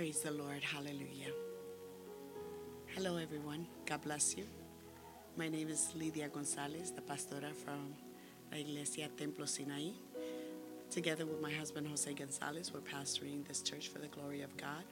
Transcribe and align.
Praise 0.00 0.20
the 0.20 0.30
Lord. 0.30 0.62
Hallelujah. 0.62 1.30
Hello, 2.86 3.18
everyone. 3.18 3.66
God 3.84 4.00
bless 4.00 4.34
you. 4.34 4.44
My 5.36 5.50
name 5.50 5.68
is 5.68 5.92
Lydia 5.94 6.30
Gonzalez, 6.30 6.90
the 6.90 7.02
pastora 7.02 7.52
from 7.52 7.92
La 8.50 8.56
Iglesia 8.56 9.08
Templo 9.14 9.44
Sinaí. 9.44 9.92
Together 10.90 11.26
with 11.26 11.42
my 11.42 11.52
husband, 11.52 11.86
Jose 11.86 12.10
Gonzalez, 12.14 12.72
we're 12.72 12.80
pastoring 12.80 13.46
this 13.46 13.60
church 13.60 13.88
for 13.88 13.98
the 13.98 14.06
glory 14.06 14.40
of 14.40 14.56
God. 14.56 14.84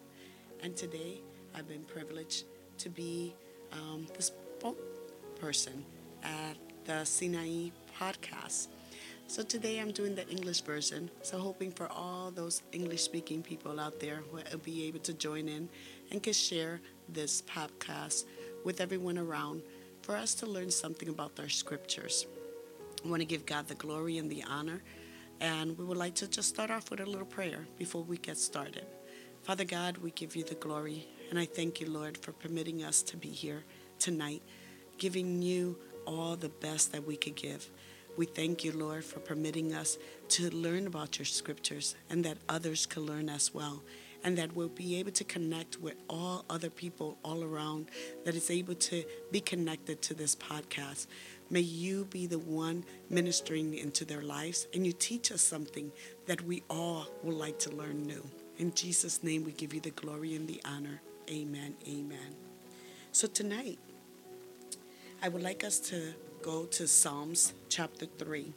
And 0.62 0.76
today, 0.76 1.22
I've 1.54 1.66
been 1.66 1.84
privileged 1.84 2.44
to 2.76 2.90
be 2.90 3.34
um, 3.72 4.06
the 4.12 4.30
spokesperson 5.40 5.84
at 6.22 6.58
the 6.84 7.06
Sinaí 7.06 7.72
podcast. 7.98 8.66
So 9.30 9.42
today 9.42 9.78
I'm 9.78 9.92
doing 9.92 10.14
the 10.14 10.26
English 10.30 10.62
version. 10.62 11.10
So 11.20 11.38
hoping 11.38 11.70
for 11.70 11.86
all 11.92 12.30
those 12.30 12.62
English 12.72 13.02
speaking 13.02 13.42
people 13.42 13.78
out 13.78 14.00
there 14.00 14.22
who 14.30 14.36
will 14.36 14.58
be 14.64 14.86
able 14.86 15.00
to 15.00 15.12
join 15.12 15.48
in 15.48 15.68
and 16.10 16.22
can 16.22 16.32
share 16.32 16.80
this 17.10 17.42
podcast 17.42 18.24
with 18.64 18.80
everyone 18.80 19.18
around 19.18 19.60
for 20.00 20.16
us 20.16 20.34
to 20.36 20.46
learn 20.46 20.70
something 20.70 21.10
about 21.10 21.38
our 21.38 21.50
scriptures. 21.50 22.26
I 23.04 23.08
want 23.08 23.20
to 23.20 23.26
give 23.26 23.44
God 23.44 23.68
the 23.68 23.74
glory 23.74 24.16
and 24.16 24.30
the 24.30 24.44
honor. 24.48 24.82
And 25.42 25.76
we 25.76 25.84
would 25.84 25.98
like 25.98 26.14
to 26.16 26.26
just 26.26 26.48
start 26.48 26.70
off 26.70 26.90
with 26.90 27.00
a 27.00 27.06
little 27.06 27.26
prayer 27.26 27.68
before 27.76 28.02
we 28.02 28.16
get 28.16 28.38
started. 28.38 28.86
Father 29.42 29.64
God, 29.64 29.98
we 29.98 30.10
give 30.10 30.36
you 30.36 30.42
the 30.42 30.54
glory. 30.54 31.06
And 31.28 31.38
I 31.38 31.44
thank 31.44 31.82
you, 31.82 31.90
Lord, 31.90 32.16
for 32.16 32.32
permitting 32.32 32.82
us 32.82 33.02
to 33.02 33.18
be 33.18 33.28
here 33.28 33.64
tonight, 33.98 34.42
giving 34.96 35.42
you 35.42 35.76
all 36.06 36.34
the 36.34 36.48
best 36.48 36.92
that 36.92 37.06
we 37.06 37.18
could 37.18 37.36
give. 37.36 37.70
We 38.18 38.26
thank 38.26 38.64
you, 38.64 38.72
Lord, 38.72 39.04
for 39.04 39.20
permitting 39.20 39.72
us 39.72 39.96
to 40.30 40.50
learn 40.50 40.88
about 40.88 41.20
your 41.20 41.24
scriptures 41.24 41.94
and 42.10 42.24
that 42.24 42.36
others 42.48 42.84
can 42.84 43.04
learn 43.04 43.28
as 43.28 43.54
well. 43.54 43.84
And 44.24 44.36
that 44.38 44.56
we'll 44.56 44.70
be 44.70 44.96
able 44.96 45.12
to 45.12 45.22
connect 45.22 45.80
with 45.80 45.94
all 46.10 46.44
other 46.50 46.68
people 46.68 47.16
all 47.24 47.44
around 47.44 47.90
that 48.24 48.34
is 48.34 48.50
able 48.50 48.74
to 48.74 49.04
be 49.30 49.40
connected 49.40 50.02
to 50.02 50.14
this 50.14 50.34
podcast. 50.34 51.06
May 51.48 51.60
you 51.60 52.06
be 52.06 52.26
the 52.26 52.40
one 52.40 52.84
ministering 53.08 53.74
into 53.74 54.04
their 54.04 54.22
lives 54.22 54.66
and 54.74 54.84
you 54.84 54.92
teach 54.92 55.30
us 55.30 55.40
something 55.40 55.92
that 56.26 56.42
we 56.42 56.64
all 56.68 57.06
would 57.22 57.36
like 57.36 57.60
to 57.60 57.70
learn 57.70 58.02
new. 58.02 58.28
In 58.56 58.74
Jesus' 58.74 59.22
name, 59.22 59.44
we 59.44 59.52
give 59.52 59.72
you 59.72 59.80
the 59.80 59.90
glory 59.90 60.34
and 60.34 60.48
the 60.48 60.60
honor. 60.64 61.00
Amen. 61.30 61.76
Amen. 61.86 62.34
So 63.12 63.28
tonight, 63.28 63.78
I 65.22 65.28
would 65.28 65.42
like 65.42 65.62
us 65.62 65.78
to 65.90 66.14
go 66.42 66.64
to 66.64 66.86
Psalms 66.86 67.52
chapter 67.68 68.06
3. 68.18 68.52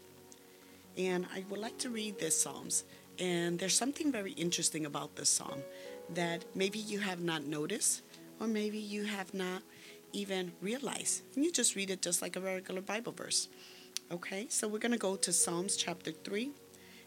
And 0.98 1.26
I 1.34 1.44
would 1.50 1.60
like 1.60 1.78
to 1.80 1.90
read 1.90 2.20
this 2.20 2.40
Psalms. 2.40 2.84
And 3.20 3.60
there's 3.60 3.76
something 3.76 4.12
very 4.12 4.32
interesting 4.34 4.86
about 4.86 5.16
this 5.16 5.30
psalm 5.30 5.62
that 6.14 6.44
maybe 6.56 6.80
you 6.80 7.00
have 7.00 7.22
not 7.22 7.46
noticed, 7.46 8.02
or 8.40 8.48
maybe 8.48 8.78
you 8.78 9.04
have 9.04 9.34
not 9.34 9.62
even 10.14 10.52
realized. 10.62 11.24
And 11.36 11.46
you 11.46 11.52
just 11.52 11.76
read 11.76 11.90
it 11.90 12.02
just 12.02 12.22
like 12.22 12.36
a 12.36 12.42
regular 12.42 12.82
Bible 12.82 13.12
verse. 13.12 13.48
Okay, 14.12 14.48
so 14.50 14.68
we're 14.68 14.80
going 14.80 14.92
to 14.92 14.98
go 14.98 15.16
to 15.16 15.32
Psalms 15.32 15.76
chapter 15.76 16.12
3 16.12 16.52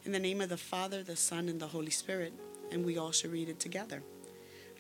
in 0.05 0.13
the 0.13 0.19
name 0.19 0.41
of 0.41 0.49
the 0.49 0.57
Father, 0.57 1.03
the 1.03 1.17
Son, 1.17 1.49
and 1.49 1.61
the 1.61 1.67
Holy 1.67 1.91
Spirit. 1.91 2.33
And 2.71 2.85
we 2.85 2.97
all 2.97 3.13
should 3.13 3.33
read 3.33 3.49
it 3.49 3.61
together. 3.61 4.03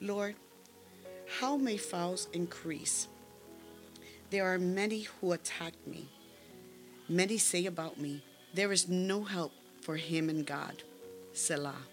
Lord, 0.00 0.36
how 1.40 1.56
may 1.56 1.76
fowls 1.76 2.28
increase? 2.32 3.08
There 4.34 4.52
are 4.52 4.58
many 4.58 5.02
who 5.02 5.30
attack 5.30 5.74
me. 5.86 6.08
Many 7.08 7.38
say 7.38 7.66
about 7.66 8.00
me, 8.00 8.24
There 8.52 8.72
is 8.72 8.88
no 8.88 9.22
help 9.22 9.52
for 9.80 9.94
him 9.94 10.28
in 10.28 10.42
God. 10.42 10.82
Selah. 11.32 11.86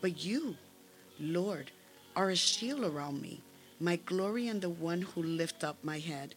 But 0.00 0.24
you, 0.24 0.54
Lord, 1.18 1.72
are 2.14 2.30
a 2.30 2.36
shield 2.36 2.84
around 2.84 3.20
me, 3.20 3.42
my 3.80 3.96
glory 3.96 4.46
and 4.46 4.60
the 4.60 4.68
one 4.68 5.02
who 5.02 5.20
lift 5.20 5.64
up 5.64 5.82
my 5.82 5.98
head. 5.98 6.36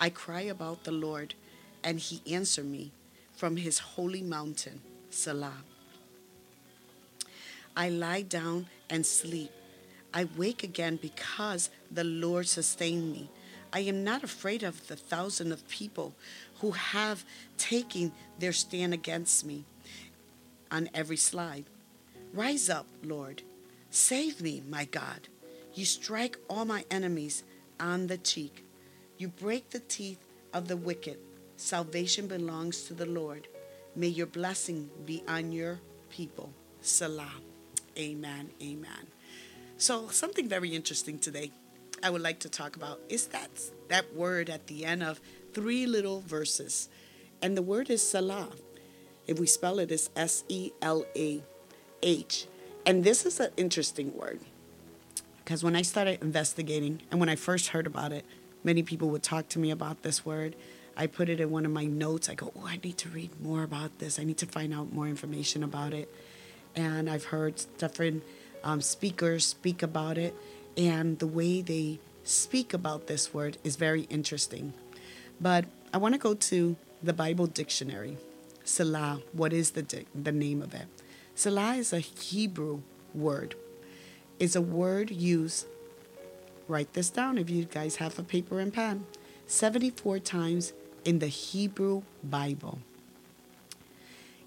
I 0.00 0.08
cry 0.08 0.40
about 0.40 0.84
the 0.84 0.92
Lord, 0.92 1.34
and 1.82 2.00
he 2.00 2.22
answered 2.34 2.64
me 2.64 2.90
from 3.34 3.58
his 3.58 3.78
holy 3.80 4.22
mountain. 4.22 4.80
Selah. 5.10 5.62
I 7.76 7.90
lie 7.90 8.22
down 8.22 8.68
and 8.88 9.04
sleep. 9.04 9.50
I 10.14 10.26
wake 10.38 10.62
again 10.62 10.98
because 11.02 11.68
the 11.90 12.04
Lord 12.04 12.48
sustained 12.48 13.12
me. 13.12 13.28
I 13.74 13.80
am 13.80 14.04
not 14.04 14.22
afraid 14.22 14.62
of 14.62 14.86
the 14.86 14.94
thousand 14.94 15.50
of 15.50 15.68
people 15.68 16.14
who 16.60 16.70
have 16.70 17.24
taken 17.58 18.12
their 18.38 18.52
stand 18.52 18.94
against 18.94 19.44
me 19.44 19.64
on 20.70 20.88
every 20.94 21.16
slide. 21.16 21.64
Rise 22.32 22.70
up, 22.70 22.86
Lord. 23.02 23.42
Save 23.90 24.40
me, 24.40 24.62
my 24.70 24.84
God. 24.84 25.26
You 25.74 25.84
strike 25.84 26.38
all 26.48 26.64
my 26.64 26.84
enemies 26.88 27.42
on 27.80 28.06
the 28.06 28.16
cheek. 28.16 28.64
You 29.18 29.26
break 29.26 29.70
the 29.70 29.80
teeth 29.80 30.24
of 30.52 30.68
the 30.68 30.76
wicked. 30.76 31.18
Salvation 31.56 32.28
belongs 32.28 32.84
to 32.84 32.94
the 32.94 33.06
Lord. 33.06 33.48
May 33.96 34.08
your 34.08 34.26
blessing 34.26 34.88
be 35.04 35.24
on 35.26 35.50
your 35.50 35.80
people. 36.10 36.52
Selah. 36.80 37.34
Amen. 37.98 38.50
Amen. 38.62 39.06
So, 39.78 40.08
something 40.08 40.48
very 40.48 40.74
interesting 40.74 41.18
today. 41.18 41.50
I 42.04 42.10
would 42.10 42.20
like 42.20 42.40
to 42.40 42.50
talk 42.50 42.76
about 42.76 43.00
is 43.08 43.28
that 43.28 43.48
that 43.88 44.14
word 44.14 44.50
at 44.50 44.66
the 44.66 44.84
end 44.84 45.02
of 45.02 45.22
three 45.54 45.86
little 45.86 46.20
verses. 46.20 46.90
And 47.40 47.56
the 47.56 47.62
word 47.62 47.88
is 47.88 48.06
Selah. 48.06 48.50
If 49.26 49.40
we 49.40 49.46
spell 49.46 49.78
it, 49.78 49.90
it's 49.90 50.10
S 50.14 50.44
E 50.48 50.72
L 50.82 51.06
A 51.16 51.42
H. 52.02 52.46
And 52.84 53.04
this 53.04 53.24
is 53.24 53.40
an 53.40 53.52
interesting 53.56 54.14
word 54.14 54.40
because 55.38 55.64
when 55.64 55.74
I 55.74 55.80
started 55.80 56.20
investigating 56.20 57.00
and 57.10 57.20
when 57.20 57.30
I 57.30 57.36
first 57.36 57.68
heard 57.68 57.86
about 57.86 58.12
it, 58.12 58.26
many 58.62 58.82
people 58.82 59.08
would 59.08 59.22
talk 59.22 59.48
to 59.48 59.58
me 59.58 59.70
about 59.70 60.02
this 60.02 60.26
word. 60.26 60.56
I 60.98 61.06
put 61.06 61.30
it 61.30 61.40
in 61.40 61.50
one 61.50 61.64
of 61.64 61.72
my 61.72 61.86
notes. 61.86 62.28
I 62.28 62.34
go, 62.34 62.52
Oh, 62.54 62.66
I 62.66 62.78
need 62.84 62.98
to 62.98 63.08
read 63.08 63.30
more 63.40 63.62
about 63.62 63.98
this. 63.98 64.18
I 64.18 64.24
need 64.24 64.38
to 64.38 64.46
find 64.46 64.74
out 64.74 64.92
more 64.92 65.08
information 65.08 65.64
about 65.64 65.94
it. 65.94 66.14
And 66.76 67.08
I've 67.08 67.24
heard 67.24 67.62
different 67.78 68.22
um, 68.62 68.82
speakers 68.82 69.46
speak 69.46 69.82
about 69.82 70.18
it 70.18 70.34
and 70.76 71.18
the 71.18 71.26
way 71.26 71.62
they 71.62 71.98
speak 72.24 72.72
about 72.72 73.06
this 73.06 73.32
word 73.32 73.58
is 73.62 73.76
very 73.76 74.02
interesting. 74.02 74.72
But 75.40 75.66
I 75.92 75.98
want 75.98 76.14
to 76.14 76.18
go 76.18 76.34
to 76.34 76.76
the 77.02 77.12
Bible 77.12 77.46
dictionary. 77.46 78.16
Selah, 78.64 79.20
what 79.32 79.52
is 79.52 79.72
the, 79.72 79.82
di- 79.82 80.06
the 80.14 80.32
name 80.32 80.62
of 80.62 80.74
it? 80.74 80.86
Selah 81.34 81.74
is 81.74 81.92
a 81.92 81.98
Hebrew 81.98 82.80
word. 83.14 83.54
It's 84.38 84.56
a 84.56 84.62
word 84.62 85.10
used, 85.10 85.66
write 86.66 86.92
this 86.94 87.10
down 87.10 87.38
if 87.38 87.50
you 87.50 87.64
guys 87.64 87.96
have 87.96 88.18
a 88.18 88.22
paper 88.22 88.58
and 88.58 88.72
pen, 88.72 89.06
74 89.46 90.18
times 90.20 90.72
in 91.04 91.18
the 91.18 91.28
Hebrew 91.28 92.02
Bible. 92.22 92.78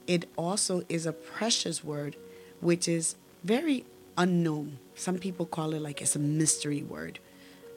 It 0.08 0.28
also 0.36 0.84
is 0.90 1.06
a 1.06 1.14
precious 1.14 1.84
word, 1.84 2.16
which 2.60 2.88
is 2.88 3.16
very 3.44 3.86
unknown. 4.18 4.80
Some 4.96 5.18
people 5.18 5.46
call 5.46 5.74
it 5.74 5.82
like 5.82 6.02
it's 6.02 6.16
a 6.16 6.20
mystery 6.20 6.82
word. 6.82 7.20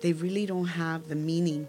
They 0.00 0.12
really 0.12 0.46
don't 0.46 0.66
have 0.66 1.08
the 1.08 1.14
meaning 1.14 1.68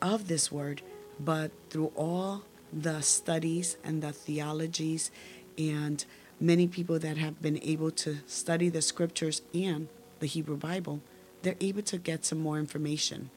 of 0.00 0.28
this 0.28 0.50
word, 0.50 0.82
but 1.20 1.50
through 1.70 1.92
all 1.94 2.42
the 2.72 3.00
studies 3.00 3.76
and 3.84 4.02
the 4.02 4.12
theologies 4.12 5.10
and 5.56 6.04
many 6.40 6.66
people 6.66 6.98
that 6.98 7.16
have 7.16 7.42
been 7.42 7.60
able 7.62 7.90
to 7.90 8.18
study 8.26 8.68
the 8.68 8.82
scriptures 8.82 9.42
and 9.52 9.88
the 10.20 10.26
Hebrew 10.26 10.56
Bible, 10.56 11.00
they're 11.42 11.56
able 11.60 11.82
to 11.82 11.98
get 11.98 12.24
some 12.24 12.38
more 12.38 12.58
information. 12.58 13.30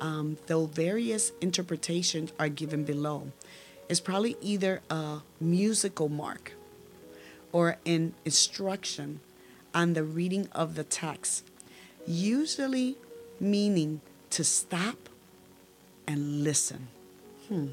Um, 0.00 0.38
though 0.46 0.66
various 0.66 1.32
interpretations 1.40 2.32
are 2.38 2.48
given 2.48 2.84
below, 2.84 3.32
it's 3.88 4.00
probably 4.00 4.36
either 4.40 4.80
a 4.90 5.20
musical 5.40 6.08
mark 6.08 6.52
or 7.52 7.76
an 7.84 8.14
instruction 8.24 9.20
on 9.74 9.94
the 9.94 10.04
reading 10.04 10.48
of 10.52 10.74
the 10.74 10.84
text, 10.84 11.44
usually 12.06 12.96
meaning 13.40 14.00
to 14.30 14.44
stop 14.44 15.08
and 16.06 16.44
listen. 16.44 16.88
Hmm. 17.48 17.68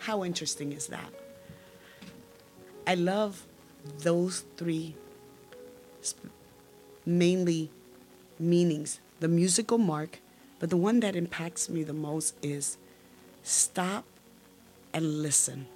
How 0.00 0.24
interesting 0.24 0.72
is 0.72 0.88
that? 0.88 1.12
I 2.86 2.94
love 2.94 3.46
those 3.98 4.44
three 4.56 4.94
mainly 7.06 7.70
meanings 8.38 9.00
the 9.20 9.28
musical 9.28 9.78
mark, 9.78 10.18
but 10.58 10.68
the 10.70 10.76
one 10.76 11.00
that 11.00 11.16
impacts 11.16 11.70
me 11.70 11.82
the 11.82 11.94
most 11.94 12.34
is 12.42 12.76
stop 13.42 14.04
and 14.92 15.22
listen. 15.22 15.66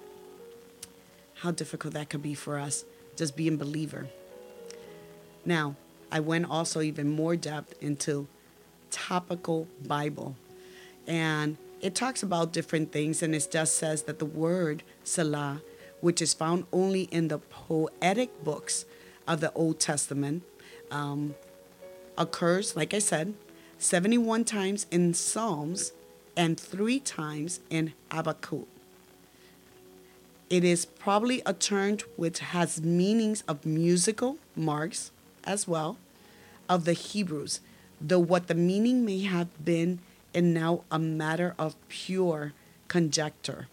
How 1.35 1.51
difficult 1.51 1.93
that 1.95 2.09
could 2.09 2.21
be 2.21 2.35
for 2.35 2.59
us, 2.59 2.85
just 3.15 3.35
being 3.35 3.57
believer. 3.57 4.07
Now, 5.49 5.75
I 6.11 6.19
went 6.19 6.47
also 6.47 6.79
even 6.79 7.09
more 7.09 7.35
depth 7.35 7.73
into 7.81 8.27
topical 8.91 9.67
Bible. 9.83 10.35
And 11.07 11.57
it 11.81 11.95
talks 11.95 12.21
about 12.21 12.53
different 12.53 12.91
things, 12.91 13.23
and 13.23 13.33
it 13.33 13.47
just 13.51 13.75
says 13.75 14.03
that 14.03 14.19
the 14.19 14.27
word 14.27 14.83
Selah, 15.03 15.63
which 16.01 16.21
is 16.21 16.35
found 16.35 16.67
only 16.71 17.03
in 17.05 17.29
the 17.29 17.39
poetic 17.39 18.43
books 18.43 18.85
of 19.27 19.39
the 19.39 19.51
Old 19.53 19.79
Testament, 19.79 20.43
um, 20.91 21.33
occurs, 22.15 22.75
like 22.75 22.93
I 22.93 22.99
said, 22.99 23.33
71 23.79 24.45
times 24.45 24.85
in 24.91 25.15
Psalms 25.15 25.93
and 26.37 26.59
three 26.59 26.99
times 26.99 27.59
in 27.71 27.93
Habakkuk. 28.11 28.67
It 30.51 30.63
is 30.63 30.85
probably 30.85 31.41
a 31.43 31.53
term 31.53 31.97
which 32.17 32.37
has 32.37 32.83
meanings 32.83 33.43
of 33.47 33.65
musical 33.65 34.37
marks 34.55 35.09
as 35.45 35.67
well 35.67 35.97
of 36.67 36.85
the 36.85 36.93
Hebrews, 36.93 37.59
though 37.99 38.19
what 38.19 38.47
the 38.47 38.55
meaning 38.55 39.05
may 39.05 39.21
have 39.21 39.47
been 39.63 39.99
and 40.33 40.53
now 40.53 40.83
a 40.91 40.99
matter 40.99 41.55
of 41.57 41.75
pure 41.89 42.53
conjecture. 42.87 43.67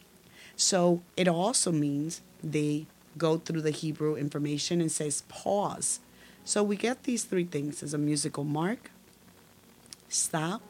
So 0.56 1.02
it 1.16 1.28
also 1.28 1.70
means 1.70 2.22
they 2.42 2.86
go 3.18 3.38
through 3.38 3.62
the 3.62 3.70
Hebrew 3.70 4.16
information 4.16 4.80
and 4.80 4.90
says 4.90 5.22
pause. 5.28 6.00
So 6.44 6.62
we 6.62 6.76
get 6.76 7.02
these 7.02 7.24
three 7.24 7.44
things 7.44 7.82
as 7.82 7.92
a 7.92 7.98
musical 7.98 8.44
mark, 8.44 8.90
stop, 10.08 10.62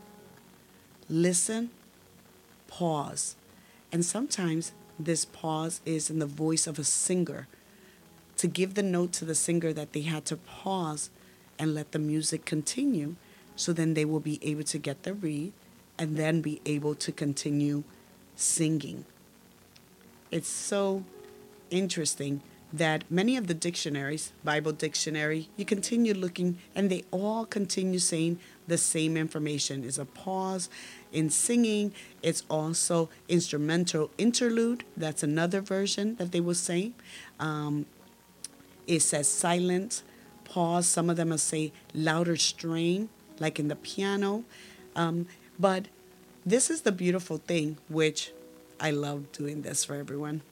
listen, 1.08 1.70
pause. 2.66 3.37
And 3.93 4.04
sometimes 4.04 4.72
this 4.98 5.25
pause 5.25 5.81
is 5.84 6.10
in 6.10 6.19
the 6.19 6.26
voice 6.26 6.66
of 6.66 6.78
a 6.78 6.84
singer 6.84 7.46
to 8.37 8.47
give 8.47 8.75
the 8.75 8.83
note 8.83 9.12
to 9.12 9.25
the 9.25 9.35
singer 9.35 9.73
that 9.73 9.93
they 9.93 10.03
had 10.03 10.25
to 10.27 10.37
pause 10.37 11.11
and 11.59 11.75
let 11.75 11.93
the 11.93 11.99
music 11.99 12.44
continue 12.44 13.17
so 13.56 13.73
then 13.73 13.94
they 13.94 14.05
will 14.05 14.21
be 14.21 14.38
able 14.43 14.65
to 14.65 14.79
get 14.79 15.03
the 15.03 15.15
read 15.15 15.53
and 15.99 16.17
then 16.17 16.43
be 16.43 16.61
able 16.67 16.94
to 16.94 17.11
continue 17.11 17.83
singing. 18.35 19.05
It's 20.31 20.49
so 20.49 21.05
interesting 21.71 22.43
that 22.73 23.05
many 23.11 23.37
of 23.37 23.47
the 23.47 23.55
dictionaries, 23.55 24.33
Bible 24.44 24.73
dictionary, 24.73 25.49
you 25.56 25.65
continue 25.65 26.12
looking 26.12 26.59
and 26.75 26.91
they 26.91 27.05
all 27.11 27.47
continue 27.47 27.99
saying 27.99 28.39
the 28.67 28.77
same 28.77 29.17
information 29.17 29.85
is 29.85 29.99
a 29.99 30.05
pause 30.05 30.69
in 31.12 31.31
singing. 31.31 31.93
It's 32.23 32.43
also 32.50 33.09
instrumental 33.29 34.11
interlude. 34.19 34.85
That's 34.97 35.23
another 35.23 35.61
version 35.61 36.17
that 36.17 36.32
they 36.32 36.41
will 36.41 36.55
say. 36.55 36.93
Um, 37.39 37.87
it 38.87 39.00
says 39.00 39.29
silent, 39.29 40.03
pause. 40.44 40.87
Some 40.87 41.11
of 41.11 41.17
them 41.17 41.31
will 41.31 41.38
say 41.38 41.73
louder 41.94 42.37
strain, 42.37 43.09
like 43.38 43.59
in 43.59 43.69
the 43.69 43.77
piano. 43.77 44.44
Um, 44.94 45.27
but 45.59 45.87
this 46.44 46.71
is 46.71 46.83
the 46.83 46.93
beautiful 46.93 47.38
thing, 47.38 47.79
which 47.88 48.33
I 48.79 48.91
love 48.91 49.33
doing 49.33 49.62
this 49.62 49.85
for 49.85 49.94
everyone. 49.94 50.43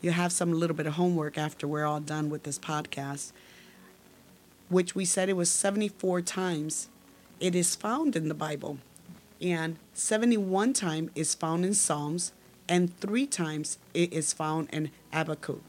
You 0.00 0.12
have 0.12 0.32
some 0.32 0.52
little 0.52 0.76
bit 0.76 0.86
of 0.86 0.94
homework 0.94 1.36
after 1.36 1.66
we're 1.66 1.84
all 1.84 2.00
done 2.00 2.30
with 2.30 2.44
this 2.44 2.58
podcast, 2.58 3.32
which 4.68 4.94
we 4.94 5.04
said 5.04 5.28
it 5.28 5.36
was 5.36 5.50
74 5.50 6.22
times. 6.22 6.88
It 7.40 7.54
is 7.54 7.74
found 7.74 8.16
in 8.16 8.28
the 8.28 8.34
Bible, 8.34 8.78
and 9.40 9.76
71 9.94 10.72
times 10.72 11.10
is 11.14 11.34
found 11.34 11.64
in 11.64 11.74
Psalms, 11.74 12.32
and 12.68 12.96
three 12.98 13.26
times 13.26 13.78
it 13.94 14.12
is 14.12 14.32
found 14.32 14.68
in 14.72 14.90
Habakkuk. 15.12 15.62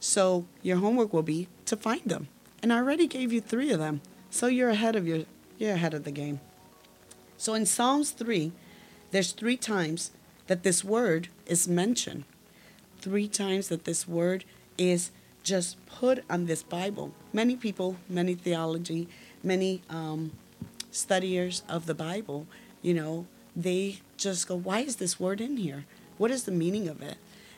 So 0.00 0.46
your 0.62 0.78
homework 0.78 1.12
will 1.12 1.22
be 1.22 1.48
to 1.66 1.76
find 1.76 2.02
them. 2.04 2.28
And 2.62 2.72
I 2.72 2.78
already 2.78 3.06
gave 3.06 3.32
you 3.32 3.40
three 3.40 3.70
of 3.70 3.78
them. 3.78 4.00
So 4.30 4.46
you're 4.46 4.70
ahead 4.70 4.96
of 4.96 5.06
your 5.06 5.24
you're 5.58 5.74
ahead 5.74 5.94
of 5.94 6.04
the 6.04 6.10
game. 6.10 6.40
So 7.36 7.54
in 7.54 7.66
Psalms 7.66 8.10
3, 8.10 8.52
there's 9.10 9.32
three 9.32 9.56
times 9.56 10.10
that 10.46 10.62
this 10.62 10.82
word 10.82 11.28
is 11.46 11.68
mentioned. 11.68 12.24
Three 12.98 13.28
times 13.28 13.68
that 13.68 13.84
this 13.84 14.08
word 14.08 14.44
is 14.78 15.10
just 15.42 15.84
put 15.86 16.24
on 16.30 16.46
this 16.46 16.62
Bible. 16.62 17.12
Many 17.32 17.56
people, 17.56 17.96
many 18.08 18.34
theology, 18.34 19.08
many 19.42 19.82
um, 19.90 20.32
studiers 20.90 21.62
of 21.68 21.86
the 21.86 21.94
Bible, 21.94 22.46
you 22.82 22.94
know, 22.94 23.26
they 23.54 24.00
just 24.16 24.48
go, 24.48 24.56
why 24.56 24.80
is 24.80 24.96
this 24.96 25.20
word 25.20 25.40
in 25.40 25.56
here? 25.56 25.84
What 26.18 26.30
is 26.30 26.44
the 26.44 26.52
meaning 26.52 26.88
of 26.88 27.02
it? 27.02 27.16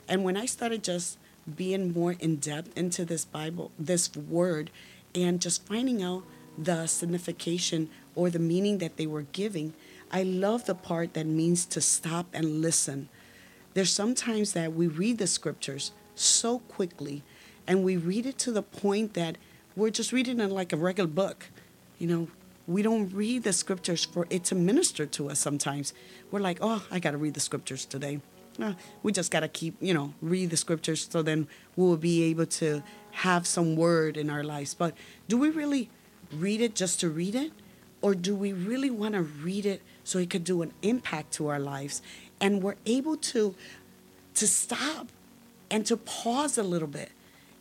And 0.09 0.25
when 0.25 0.37
I 0.37 0.47
started 0.47 0.83
just 0.83 1.19
being 1.56 1.93
more 1.93 2.12
in 2.12 2.37
depth 2.37 2.77
into 2.77 3.05
this 3.05 3.25
Bible, 3.25 3.71
this 3.79 4.15
word, 4.17 4.71
and 5.15 5.41
just 5.41 5.67
finding 5.67 6.03
out 6.03 6.25
the 6.56 6.87
signification 6.87 7.89
or 8.15 8.31
the 8.31 8.39
meaning 8.39 8.79
that 8.79 8.97
they 8.97 9.06
were 9.06 9.23
giving, 9.23 9.75
I 10.11 10.23
love 10.23 10.67
the 10.67 10.75
part 10.75 11.15
that 11.15 11.27
means 11.27 11.65
to 11.67 11.81
stop 11.81 12.27
and 12.33 12.61
listen. 12.61 13.09
There's 13.75 13.91
sometimes 13.91 14.53
that 14.53 14.75
we 14.75 14.87
read 14.87 15.19
the 15.19 15.27
scriptures 15.27 15.93
so 16.15 16.59
quickly 16.61 17.23
and 17.67 17.83
we 17.83 17.97
read 17.97 18.27
it 18.27 18.38
to 18.38 18.53
the 18.53 18.62
point 18.62 19.15
that 19.15 19.38
we're 19.75 19.91
just 19.91 20.12
reading 20.12 20.41
it 20.41 20.50
like 20.50 20.73
a 20.73 20.77
regular 20.77 21.09
book. 21.09 21.47
You 21.99 22.06
know, 22.09 22.29
we 22.67 22.83
don't 22.83 23.12
read 23.12 23.45
the 23.45 23.53
scriptures 23.53 24.05
for 24.05 24.27
it 24.29 24.45
to 24.45 24.55
minister 24.55 25.06
to 25.06 25.31
us 25.31 25.38
sometimes. 25.38 25.95
We're 26.31 26.41
like, 26.41 26.59
oh, 26.61 26.85
I 26.91 26.99
got 26.99 27.12
to 27.12 27.17
read 27.17 27.35
the 27.35 27.41
scriptures 27.41 27.87
today. 27.87 28.21
No, 28.58 28.75
we 29.02 29.12
just 29.12 29.31
got 29.31 29.40
to 29.40 29.49
keep, 29.49 29.76
you 29.81 29.94
know, 29.94 30.14
read 30.20 30.50
the 30.50 30.56
scriptures 30.56 31.08
so 31.10 31.22
then 31.22 31.49
we'll 31.75 31.96
be 31.96 32.25
able 32.25 32.46
to 32.46 32.82
have 33.12 33.46
some 33.46 33.76
word 33.76 34.16
in 34.16 34.28
our 34.28 34.44
lives. 34.44 34.75
But 34.75 34.94
do 35.28 35.38
we 35.38 35.50
really 35.50 35.88
read 36.32 36.60
it 36.60 36.75
just 36.75 37.00
to 37.00 37.08
read 37.08 37.34
it? 37.34 37.52
Or 38.02 38.14
do 38.14 38.34
we 38.34 38.52
really 38.52 38.90
want 38.90 39.14
to 39.14 39.22
read 39.22 39.64
it 39.64 39.81
so 40.04 40.19
it 40.19 40.28
could 40.28 40.44
do 40.44 40.62
an 40.62 40.72
impact 40.82 41.32
to 41.34 41.49
our 41.49 41.60
lives 41.60 42.02
and 42.40 42.62
we're 42.62 42.76
able 42.84 43.16
to 43.16 43.54
to 44.34 44.46
stop 44.49 45.08
and 45.70 45.87
to 45.87 45.96
pause 45.96 46.58
a 46.58 46.62
little 46.62 46.88
bit 46.88 47.12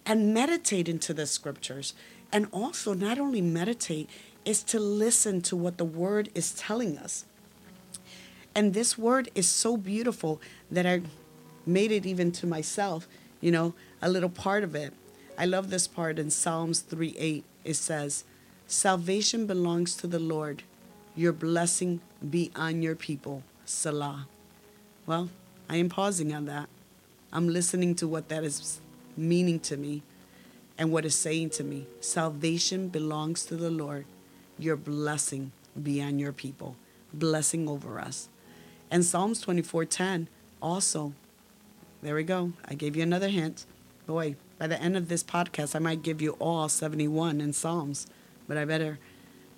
and 0.06 0.34
meditate 0.34 0.90
into 0.90 1.14
the 1.14 1.28
scriptures 1.28 1.94
and 2.32 2.48
also 2.52 2.94
not 2.94 3.20
only 3.20 3.42
meditate 3.42 4.10
is 4.46 4.64
to 4.64 4.80
listen 4.80 5.42
to 5.42 5.56
what 5.56 5.78
the 5.78 5.86
word 5.86 6.30
is 6.34 6.54
telling 6.54 6.98
us 6.98 7.26
and 8.56 8.74
this 8.74 8.98
word 8.98 9.30
is 9.36 9.48
so 9.48 9.78
beautiful 9.78 10.42
that 10.70 10.86
i 10.86 11.02
made 11.66 11.92
it 11.92 12.06
even 12.06 12.32
to 12.32 12.48
myself 12.48 13.08
you 13.40 13.52
know 13.52 13.74
a 14.02 14.10
little 14.10 14.30
part 14.30 14.64
of 14.64 14.76
it 14.76 14.94
i 15.38 15.46
love 15.46 15.70
this 15.70 15.88
part 15.88 16.18
in 16.18 16.30
psalms 16.30 16.80
3 16.80 17.16
8 17.18 17.44
it 17.64 17.76
says 17.76 18.24
salvation 18.68 19.46
belongs 19.46 19.96
to 19.96 20.08
the 20.08 20.20
lord 20.20 20.64
your 21.16 21.34
blessing 21.34 22.00
be 22.28 22.52
on 22.56 22.82
your 22.82 22.96
people. 22.96 23.44
Selah. 23.66 24.28
Well, 25.06 25.30
I 25.70 25.78
am 25.78 25.90
pausing 25.90 26.34
on 26.34 26.46
that. 26.46 26.70
I'm 27.34 27.50
listening 27.50 27.96
to 27.96 28.08
what 28.08 28.30
that 28.30 28.44
is 28.44 28.80
meaning 29.18 29.60
to 29.62 29.78
me 29.78 30.04
and 30.78 30.92
what 30.92 31.06
is 31.06 31.16
saying 31.16 31.50
to 31.52 31.64
me. 31.64 31.86
Salvation 32.00 32.88
belongs 32.88 33.44
to 33.46 33.56
the 33.56 33.70
Lord. 33.70 34.06
Your 34.58 34.76
blessing 34.76 35.52
be 35.82 36.02
on 36.02 36.20
your 36.20 36.32
people. 36.32 36.76
Blessing 37.14 37.68
over 37.68 38.00
us. 38.00 38.30
And 38.92 39.06
Psalms 39.06 39.42
24:10 39.42 40.28
also. 40.62 41.14
There 42.04 42.16
we 42.16 42.24
go. 42.24 42.52
I 42.66 42.74
gave 42.74 42.98
you 42.98 43.04
another 43.04 43.30
hint. 43.30 43.66
Boy, 44.06 44.36
by 44.60 44.68
the 44.68 44.82
end 44.82 44.98
of 44.98 45.08
this 45.08 45.24
podcast, 45.24 45.76
I 45.76 45.80
might 45.80 46.04
give 46.04 46.22
you 46.22 46.32
all 46.34 46.68
71 46.68 47.40
in 47.40 47.54
Psalms, 47.54 48.06
but 48.48 48.58
I 48.58 48.66
better 48.66 49.00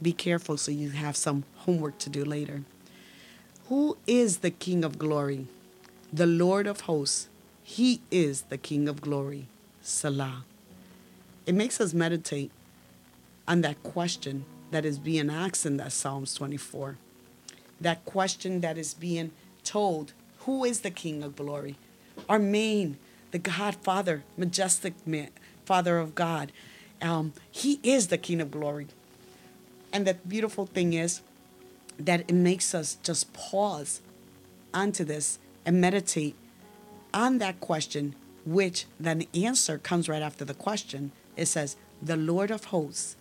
be 0.01 0.13
careful 0.13 0.57
so 0.57 0.71
you 0.71 0.91
have 0.91 1.15
some 1.15 1.45
homework 1.65 1.97
to 1.99 2.09
do 2.09 2.23
later. 2.23 2.63
Who 3.69 3.97
is 4.05 4.37
the 4.37 4.51
King 4.51 4.83
of 4.83 4.99
glory? 4.99 5.47
The 6.11 6.27
Lord 6.27 6.67
of 6.67 6.81
hosts. 6.81 7.29
He 7.63 8.01
is 8.11 8.43
the 8.43 8.57
King 8.57 8.87
of 8.87 9.01
glory. 9.01 9.47
Selah. 9.81 10.43
It 11.45 11.55
makes 11.55 11.81
us 11.81 11.93
meditate 11.93 12.51
on 13.47 13.61
that 13.61 13.81
question 13.81 14.45
that 14.71 14.85
is 14.85 14.99
being 14.99 15.29
asked 15.29 15.65
in 15.65 15.77
that 15.77 15.91
Psalms 15.91 16.35
24. 16.35 16.97
That 17.83 18.05
question 18.05 18.61
that 18.61 18.77
is 18.77 18.93
being 18.93 19.31
told 19.63 20.13
Who 20.39 20.63
is 20.63 20.81
the 20.81 20.91
King 20.91 21.21
of 21.21 21.35
glory? 21.35 21.75
Our 22.29 22.39
main, 22.39 22.97
the 23.31 23.39
God 23.39 23.75
Father, 23.75 24.23
majestic 24.37 24.93
man, 25.05 25.29
Father 25.65 25.97
of 25.99 26.15
God. 26.15 26.51
Um, 27.01 27.33
he 27.51 27.81
is 27.83 28.07
the 28.07 28.17
King 28.17 28.39
of 28.39 28.51
glory. 28.51 28.87
And 29.91 30.07
the 30.07 30.13
beautiful 30.13 30.65
thing 30.65 30.93
is 30.93 31.21
that 31.99 32.21
it 32.21 32.33
makes 32.33 32.73
us 32.73 32.97
just 33.03 33.33
pause 33.33 34.01
onto 34.73 35.03
this 35.03 35.37
and 35.65 35.81
meditate 35.81 36.35
on 37.13 37.37
that 37.39 37.59
question, 37.59 38.15
which 38.45 38.85
then 38.97 39.19
the 39.19 39.45
answer 39.45 39.77
comes 39.77 40.07
right 40.07 40.21
after 40.21 40.45
the 40.45 40.53
question. 40.53 41.11
It 41.35 41.47
says, 41.47 41.75
The 42.01 42.15
Lord 42.15 42.49
of 42.49 42.65
hosts, 42.65 43.17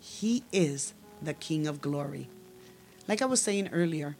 He 0.00 0.42
is 0.52 0.94
the 1.22 1.34
King 1.34 1.66
of 1.66 1.82
glory. 1.82 2.28
Like 3.08 3.22
I 3.22 3.26
was 3.26 3.40
saying 3.40 3.70
earlier, 3.72 4.16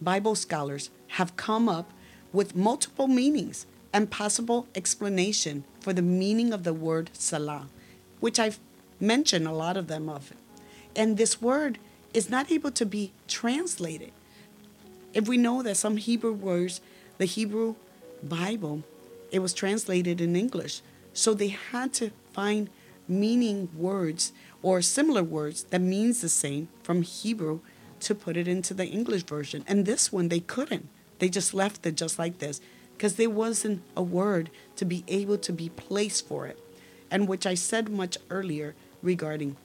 Bible 0.00 0.34
scholars 0.34 0.90
have 1.08 1.36
come 1.36 1.68
up 1.68 1.90
with 2.32 2.56
multiple 2.56 3.08
meanings 3.08 3.66
and 3.92 4.10
possible 4.10 4.68
explanation 4.74 5.64
for 5.80 5.92
the 5.92 6.02
meaning 6.02 6.52
of 6.52 6.64
the 6.64 6.72
word 6.72 7.10
selah, 7.12 7.66
which 8.20 8.38
I've 8.38 8.58
mentioned 9.00 9.46
a 9.46 9.52
lot 9.52 9.76
of 9.76 9.88
them 9.88 10.08
of 10.08 10.32
and 10.96 11.16
this 11.16 11.40
word 11.40 11.78
is 12.12 12.30
not 12.30 12.50
able 12.50 12.70
to 12.72 12.86
be 12.86 13.12
translated. 13.28 14.12
If 15.12 15.28
we 15.28 15.36
know 15.36 15.62
that 15.62 15.76
some 15.76 15.96
Hebrew 15.96 16.32
words, 16.32 16.80
the 17.18 17.24
Hebrew 17.24 17.76
Bible, 18.22 18.82
it 19.30 19.40
was 19.40 19.54
translated 19.54 20.20
in 20.20 20.36
English. 20.36 20.82
So 21.12 21.34
they 21.34 21.48
had 21.48 21.92
to 21.94 22.10
find 22.32 22.70
meaning 23.08 23.68
words 23.76 24.32
or 24.62 24.82
similar 24.82 25.22
words 25.22 25.64
that 25.64 25.80
means 25.80 26.20
the 26.20 26.28
same 26.28 26.68
from 26.82 27.02
Hebrew 27.02 27.60
to 28.00 28.14
put 28.14 28.36
it 28.36 28.48
into 28.48 28.74
the 28.74 28.86
English 28.86 29.24
version. 29.24 29.64
And 29.66 29.86
this 29.86 30.12
one 30.12 30.28
they 30.28 30.40
couldn't. 30.40 30.88
They 31.18 31.28
just 31.28 31.52
left 31.54 31.84
it 31.86 31.96
just 31.96 32.18
like 32.18 32.38
this 32.38 32.60
because 32.96 33.16
there 33.16 33.30
wasn't 33.30 33.82
a 33.96 34.02
word 34.02 34.50
to 34.76 34.84
be 34.84 35.04
able 35.08 35.38
to 35.38 35.52
be 35.52 35.68
placed 35.68 36.26
for 36.26 36.46
it. 36.46 36.58
And 37.10 37.28
which 37.28 37.46
I 37.46 37.54
said 37.54 37.88
much 37.88 38.18
earlier 38.30 38.74
regarding 39.02 39.56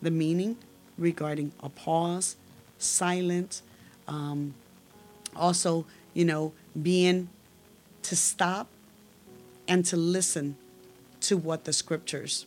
the 0.00 0.10
meaning, 0.10 0.56
regarding 0.98 1.52
a 1.60 1.68
pause, 1.68 2.36
silence, 2.78 3.62
um, 4.08 4.54
also, 5.34 5.86
you 6.12 6.24
know, 6.24 6.52
being 6.80 7.28
to 8.02 8.16
stop 8.16 8.68
and 9.68 9.84
to 9.86 9.96
listen 9.96 10.56
to 11.20 11.36
what 11.36 11.64
the 11.64 11.72
scriptures. 11.72 12.46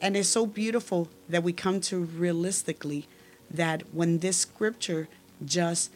And 0.00 0.16
it's 0.16 0.28
so 0.28 0.46
beautiful 0.46 1.08
that 1.28 1.42
we 1.42 1.52
come 1.52 1.80
to 1.82 2.00
realistically 2.00 3.08
that 3.54 3.82
when 3.92 4.18
this 4.18 4.38
scripture 4.38 5.08
just 5.44 5.90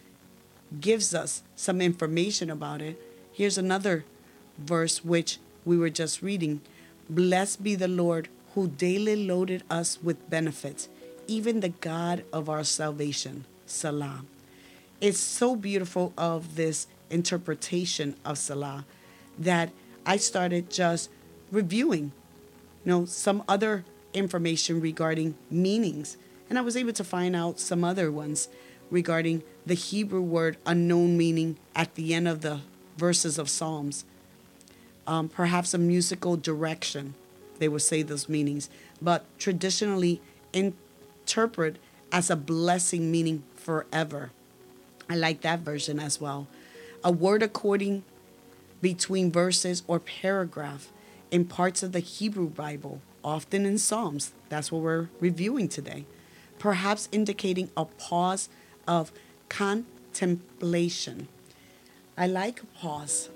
gives 0.81 1.15
us 1.15 1.43
some 1.57 1.81
information 1.81 2.51
about 2.51 2.81
it, 2.81 3.01
here's 3.33 3.59
another 3.59 4.05
verse 4.59 5.05
which 5.05 5.39
we 5.65 5.77
were 5.77 5.91
just 5.91 6.23
reading. 6.23 6.61
Blessed 7.11 7.63
be 7.63 7.75
the 7.75 7.89
Lord 7.89 8.29
who 8.55 8.69
daily 8.69 9.17
loaded 9.27 9.63
us 9.71 9.99
with 10.03 10.31
benefits, 10.31 10.89
even 11.27 11.61
the 11.61 11.69
God 11.69 12.25
of 12.33 12.49
our 12.49 12.65
salvation. 12.65 13.45
Selah. 13.67 14.25
It's 15.01 15.19
so 15.19 15.55
beautiful 15.55 16.13
of 16.17 16.57
this 16.57 16.87
interpretation 17.11 18.17
of 18.25 18.39
Selah 18.39 18.85
that 19.39 19.71
I 20.05 20.17
started 20.17 20.71
just 20.71 21.11
reviewing, 21.53 22.13
you 22.85 22.93
know, 22.93 23.05
some 23.05 23.45
other 23.47 23.85
information 24.15 24.81
regarding 24.81 25.35
meanings. 25.51 26.17
And 26.49 26.59
I 26.59 26.63
was 26.63 26.77
able 26.77 26.93
to 26.93 27.05
find 27.05 27.37
out 27.37 27.61
some 27.61 27.85
other 27.85 28.11
ones 28.11 28.49
regarding 28.91 29.43
the 29.67 29.75
Hebrew 29.75 30.23
word 30.23 30.57
unknown 30.67 31.17
meaning 31.17 31.59
at 31.75 31.95
the 31.95 32.15
end 32.15 32.27
of 32.27 32.41
the 32.41 32.61
verses 32.97 33.39
of 33.39 33.51
Psalms. 33.51 34.05
Um, 35.07 35.29
perhaps 35.29 35.75
a 35.75 35.79
musical 35.79 36.37
direction, 36.37 37.15
they 37.59 37.69
would 37.69 37.83
say 37.83 38.03
those 38.03 38.29
meanings, 38.29 38.69
but 39.01 39.25
traditionally 39.39 40.21
interpret 40.53 41.77
as 42.13 42.31
a 42.31 42.37
blessing 42.37 43.11
meaning 43.11 43.43
forever. 43.55 44.31
I 45.09 45.17
like 45.17 45.41
that 45.43 45.61
version 45.61 45.99
as 45.99 46.21
well. 46.21 46.47
A 47.05 47.13
word 47.13 47.43
according 47.43 48.05
between 48.81 49.33
verses 49.33 49.83
or 49.87 49.99
paragraph 49.99 50.91
in 51.31 51.45
parts 51.45 51.83
of 51.83 51.93
the 51.93 52.01
Hebrew 52.01 52.49
Bible, 52.49 53.01
often 53.25 53.67
in 53.67 53.79
Psalms. 53.79 54.33
That's 54.49 54.71
what 54.73 54.83
we're 54.83 55.09
reviewing 55.21 55.69
today. 55.69 56.05
Perhaps 56.59 57.09
indicating 57.13 57.71
a 57.77 57.85
pause 57.85 58.49
of 58.87 59.13
contemplation. 59.49 61.29
I 62.17 62.27
like 62.27 62.63
pause. 62.75 63.29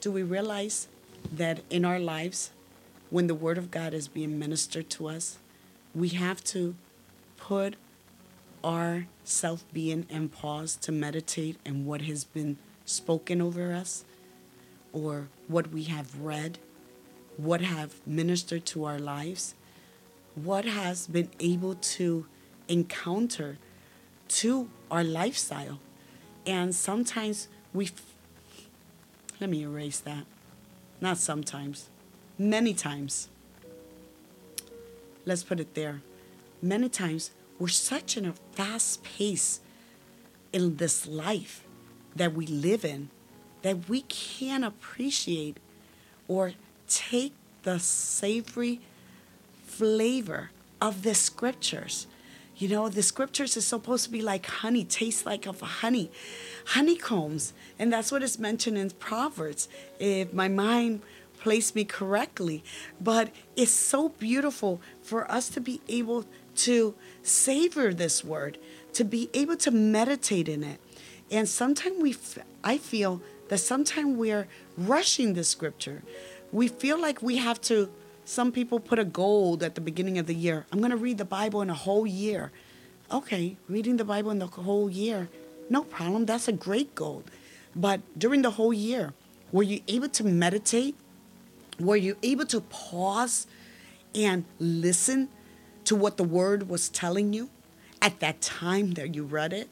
Do 0.00 0.12
we 0.12 0.22
realize 0.22 0.88
that 1.32 1.60
in 1.70 1.84
our 1.84 1.98
lives, 1.98 2.50
when 3.10 3.26
the 3.26 3.34
Word 3.34 3.58
of 3.58 3.70
God 3.70 3.94
is 3.94 4.08
being 4.08 4.38
ministered 4.38 4.90
to 4.90 5.08
us, 5.08 5.38
we 5.94 6.10
have 6.10 6.42
to 6.44 6.74
put 7.36 7.76
our 8.62 9.06
self 9.24 9.64
being 9.72 10.06
and 10.10 10.32
pause 10.32 10.76
to 10.76 10.92
meditate 10.92 11.58
and 11.64 11.86
what 11.86 12.02
has 12.02 12.24
been 12.24 12.56
spoken 12.84 13.40
over 13.40 13.72
us 13.72 14.04
or 14.92 15.28
what 15.48 15.70
we 15.70 15.84
have 15.84 16.20
read, 16.20 16.58
what 17.36 17.60
have 17.60 17.94
ministered 18.06 18.64
to 18.66 18.84
our 18.84 18.98
lives, 18.98 19.54
what 20.34 20.64
has 20.64 21.06
been 21.06 21.30
able 21.40 21.74
to 21.74 22.26
encounter 22.68 23.58
to 24.28 24.68
our 24.90 25.04
lifestyle. 25.04 25.78
And 26.46 26.74
sometimes 26.74 27.48
we, 27.72 27.90
let 29.40 29.50
me 29.50 29.62
erase 29.62 30.00
that. 30.00 30.24
Not 31.00 31.18
sometimes, 31.18 31.88
many 32.38 32.74
times. 32.74 33.28
Let's 35.24 35.42
put 35.42 35.60
it 35.60 35.74
there. 35.74 36.02
Many 36.60 36.88
times 36.88 37.30
we're 37.58 37.68
such 37.68 38.16
in 38.16 38.26
a 38.26 38.32
fast 38.52 39.02
pace 39.02 39.60
in 40.52 40.76
this 40.76 41.06
life 41.06 41.64
that 42.16 42.32
we 42.34 42.46
live 42.46 42.84
in 42.84 43.10
that 43.62 43.88
we 43.88 44.02
can't 44.02 44.64
appreciate 44.64 45.56
or 46.28 46.52
take 46.86 47.32
the 47.62 47.78
savory 47.78 48.80
flavor 49.78 50.50
of 50.80 51.02
the 51.02 51.14
scriptures. 51.14 52.06
You 52.56 52.68
know, 52.68 52.88
the 52.88 53.02
scriptures 53.02 53.56
is 53.56 53.66
supposed 53.66 54.04
to 54.04 54.10
be 54.10 54.22
like 54.22 54.46
honey, 54.46 54.84
taste 54.84 55.26
like 55.26 55.46
of 55.46 55.60
honey, 55.60 56.10
honeycombs. 56.66 57.52
And 57.78 57.92
that's 57.92 58.12
what 58.12 58.22
is 58.22 58.38
mentioned 58.38 58.78
in 58.78 58.90
Proverbs, 58.90 59.68
if 59.98 60.32
my 60.32 60.48
mind 60.48 61.02
placed 61.40 61.74
me 61.74 61.84
correctly. 61.84 62.62
But 63.00 63.30
it's 63.56 63.72
so 63.72 64.10
beautiful 64.10 64.80
for 65.02 65.30
us 65.30 65.48
to 65.50 65.60
be 65.60 65.80
able 65.88 66.24
to 66.56 66.94
savor 67.22 67.92
this 67.92 68.22
word, 68.22 68.58
to 68.92 69.04
be 69.04 69.28
able 69.34 69.56
to 69.56 69.72
meditate 69.72 70.48
in 70.48 70.62
it. 70.62 70.78
And 71.30 71.48
sometimes 71.48 72.00
we, 72.00 72.14
I 72.62 72.78
feel 72.78 73.20
that 73.48 73.58
sometimes 73.58 74.16
we're 74.16 74.46
rushing 74.78 75.34
the 75.34 75.42
scripture. 75.42 76.02
We 76.52 76.68
feel 76.68 77.00
like 77.00 77.20
we 77.20 77.38
have 77.38 77.60
to, 77.62 77.90
some 78.24 78.52
people 78.52 78.80
put 78.80 78.98
a 78.98 79.04
goal 79.04 79.58
at 79.62 79.74
the 79.74 79.80
beginning 79.80 80.18
of 80.18 80.26
the 80.26 80.34
year. 80.34 80.66
I'm 80.72 80.78
going 80.78 80.90
to 80.90 80.96
read 80.96 81.18
the 81.18 81.24
Bible 81.24 81.60
in 81.62 81.70
a 81.70 81.74
whole 81.74 82.06
year. 82.06 82.52
Okay, 83.12 83.56
reading 83.68 83.96
the 83.96 84.04
Bible 84.04 84.30
in 84.30 84.38
the 84.38 84.46
whole 84.46 84.88
year, 84.88 85.28
no 85.68 85.84
problem. 85.84 86.26
That's 86.26 86.48
a 86.48 86.52
great 86.52 86.94
goal. 86.94 87.22
But 87.76 88.00
during 88.18 88.42
the 88.42 88.52
whole 88.52 88.72
year, 88.72 89.12
were 89.52 89.62
you 89.62 89.80
able 89.88 90.08
to 90.08 90.24
meditate? 90.24 90.96
Were 91.78 91.96
you 91.96 92.16
able 92.22 92.46
to 92.46 92.60
pause 92.60 93.46
and 94.14 94.44
listen 94.58 95.28
to 95.84 95.94
what 95.94 96.16
the 96.16 96.24
word 96.24 96.68
was 96.68 96.88
telling 96.88 97.32
you 97.32 97.50
at 98.00 98.20
that 98.20 98.40
time 98.40 98.92
that 98.92 99.14
you 99.14 99.24
read 99.24 99.52
it? 99.52 99.68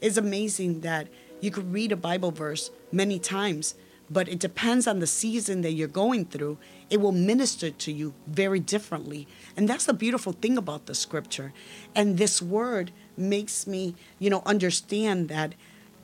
It's 0.00 0.16
amazing 0.16 0.80
that 0.80 1.08
you 1.40 1.50
could 1.50 1.72
read 1.72 1.92
a 1.92 1.96
Bible 1.96 2.30
verse 2.30 2.70
many 2.90 3.18
times, 3.18 3.74
but 4.12 4.28
it 4.28 4.38
depends 4.38 4.86
on 4.86 4.98
the 4.98 5.06
season 5.06 5.62
that 5.62 5.72
you're 5.72 5.88
going 5.88 6.26
through. 6.26 6.58
It 6.90 7.00
will 7.00 7.12
minister 7.12 7.70
to 7.70 7.92
you 7.92 8.12
very 8.26 8.60
differently. 8.60 9.26
And 9.56 9.68
that's 9.68 9.86
the 9.86 9.94
beautiful 9.94 10.32
thing 10.32 10.58
about 10.58 10.86
the 10.86 10.94
scripture. 10.94 11.52
And 11.94 12.18
this 12.18 12.42
word 12.42 12.90
makes 13.16 13.66
me, 13.66 13.94
you 14.18 14.28
know, 14.28 14.42
understand 14.44 15.28
that 15.28 15.54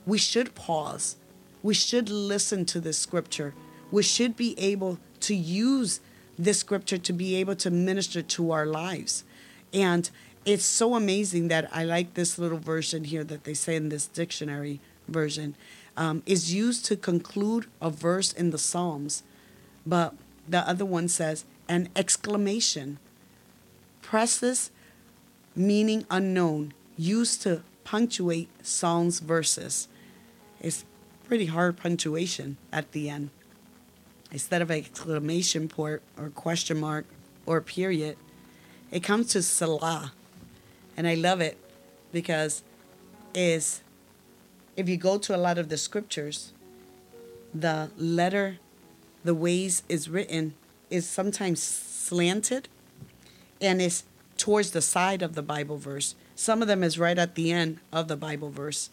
we 0.05 0.17
should 0.17 0.55
pause. 0.55 1.17
We 1.61 1.73
should 1.73 2.09
listen 2.09 2.65
to 2.65 2.79
the 2.79 2.93
scripture. 2.93 3.53
We 3.91 4.01
should 4.01 4.35
be 4.35 4.57
able 4.57 4.97
to 5.21 5.35
use 5.35 5.99
this 6.37 6.59
scripture 6.59 6.97
to 6.97 7.13
be 7.13 7.35
able 7.35 7.55
to 7.57 7.69
minister 7.69 8.21
to 8.21 8.51
our 8.51 8.65
lives. 8.65 9.23
And 9.73 10.09
it's 10.45 10.65
so 10.65 10.95
amazing 10.95 11.49
that 11.49 11.69
I 11.71 11.83
like 11.83 12.13
this 12.15 12.39
little 12.39 12.57
version 12.57 13.03
here 13.03 13.23
that 13.25 13.43
they 13.43 13.53
say 13.53 13.75
in 13.75 13.89
this 13.89 14.07
dictionary 14.07 14.79
version 15.07 15.55
um, 15.99 16.23
is 16.25 16.53
used 16.53 16.85
to 16.85 16.95
conclude 16.95 17.65
a 17.81 17.89
verse 17.89 18.31
in 18.31 18.51
the 18.51 18.57
Psalms, 18.57 19.21
but 19.85 20.15
the 20.47 20.67
other 20.67 20.85
one 20.85 21.09
says 21.09 21.43
an 21.67 21.89
exclamation. 21.93 22.97
Preces, 24.01 24.71
meaning 25.55 26.05
unknown, 26.09 26.73
used 26.97 27.41
to 27.41 27.63
punctuate 27.83 28.49
Psalms 28.65 29.19
verses. 29.19 29.89
It's 30.61 30.85
pretty 31.27 31.47
hard 31.47 31.75
punctuation 31.75 32.55
at 32.71 32.93
the 32.93 33.09
end. 33.09 33.29
Instead 34.31 34.61
of 34.61 34.71
an 34.71 34.77
exclamation 34.77 35.67
point 35.67 36.01
or 36.17 36.29
question 36.29 36.79
mark 36.79 37.05
or 37.45 37.59
period, 37.59 38.15
it 38.89 39.03
comes 39.03 39.27
to 39.33 39.43
Selah. 39.43 40.13
And 40.95 41.07
I 41.07 41.15
love 41.15 41.41
it 41.41 41.57
because 42.13 42.63
it's 43.33 43.81
if 44.79 44.87
you 44.87 44.95
go 44.95 45.17
to 45.17 45.35
a 45.35 45.37
lot 45.37 45.57
of 45.57 45.67
the 45.67 45.75
scriptures, 45.75 46.53
the 47.53 47.91
letter, 47.97 48.59
the 49.25 49.35
ways 49.35 49.83
is 49.89 50.07
written 50.07 50.53
is 50.89 51.05
sometimes 51.05 51.61
slanted 51.61 52.69
and 53.59 53.81
is 53.81 54.03
towards 54.37 54.71
the 54.71 54.81
side 54.81 55.21
of 55.21 55.35
the 55.35 55.41
Bible 55.41 55.75
verse. 55.75 56.15
Some 56.33 56.61
of 56.61 56.69
them 56.69 56.81
is 56.81 56.97
right 56.97 57.17
at 57.17 57.35
the 57.35 57.51
end 57.51 57.79
of 57.91 58.07
the 58.07 58.15
Bible 58.15 58.51
verse. 58.51 58.89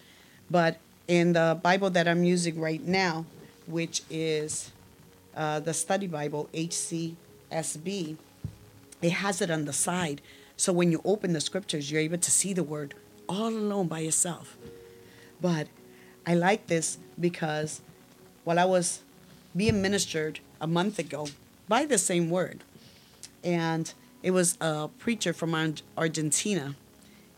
But 0.51 0.79
in 1.07 1.35
the 1.35 1.57
Bible 1.63 1.91
that 1.91 2.09
I'm 2.09 2.25
using 2.25 2.59
right 2.61 2.83
now, 2.83 3.25
which 3.69 4.03
is 4.11 4.73
uh, 5.37 5.61
the 5.61 5.73
study 5.73 6.09
Bible, 6.09 6.49
HCSB, 6.53 8.17
it 9.03 9.13
has 9.13 9.41
it 9.41 9.53
on 9.53 9.67
the 9.67 9.73
side. 9.73 10.21
So 10.57 10.73
when 10.73 10.91
you 10.91 11.01
open 11.05 11.33
the 11.33 11.41
scriptures, 11.41 11.93
you're 11.93 12.01
able 12.01 12.19
to 12.19 12.31
see 12.33 12.53
the 12.53 12.65
word 12.65 12.95
all 13.29 13.51
alone 13.51 13.87
by 13.87 14.01
yourself. 14.01 14.57
But 15.41 15.69
I 16.27 16.35
like 16.35 16.67
this 16.67 16.99
because 17.19 17.81
while 18.45 18.59
I 18.59 18.65
was 18.65 19.01
being 19.57 19.81
ministered 19.81 20.41
a 20.61 20.67
month 20.67 20.99
ago 20.99 21.29
by 21.69 21.87
the 21.87 21.99
same 21.99 22.31
word, 22.31 22.65
and 23.45 23.93
it 24.23 24.33
was 24.33 24.59
a 24.61 24.89
preacher 24.89 25.33
from 25.33 25.75
Argentina, 25.97 26.75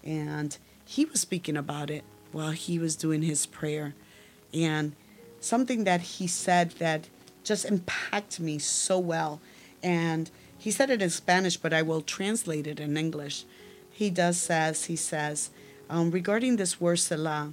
and 0.03 0.57
he 0.87 1.05
was 1.05 1.21
speaking 1.21 1.57
about 1.57 1.91
it 1.91 2.03
while 2.33 2.53
he 2.53 2.79
was 2.79 2.97
doing 2.97 3.23
his 3.23 3.45
prayer. 3.45 3.95
And 4.55 4.95
something 5.39 5.85
that 5.85 6.01
he 6.01 6.27
said 6.27 6.71
that 6.79 7.09
just 7.45 7.67
impacted 7.67 8.45
me 8.45 8.59
so 8.59 8.99
well. 8.99 9.41
And 9.83 10.31
he 10.57 10.71
said 10.71 10.89
it 10.89 11.03
in 11.03 11.11
Spanish, 11.11 11.57
but 11.59 11.75
I 11.75 11.83
will 11.83 12.01
translate 12.01 12.67
it 12.67 12.81
in 12.81 12.97
English. 12.97 13.45
He 13.91 14.09
does 14.09 14.39
says, 14.39 14.87
he 14.87 14.97
says, 14.97 15.51
um, 15.91 16.11
regarding 16.11 16.57
this 16.57 16.81
word 16.81 16.99
Selah, 16.99 17.53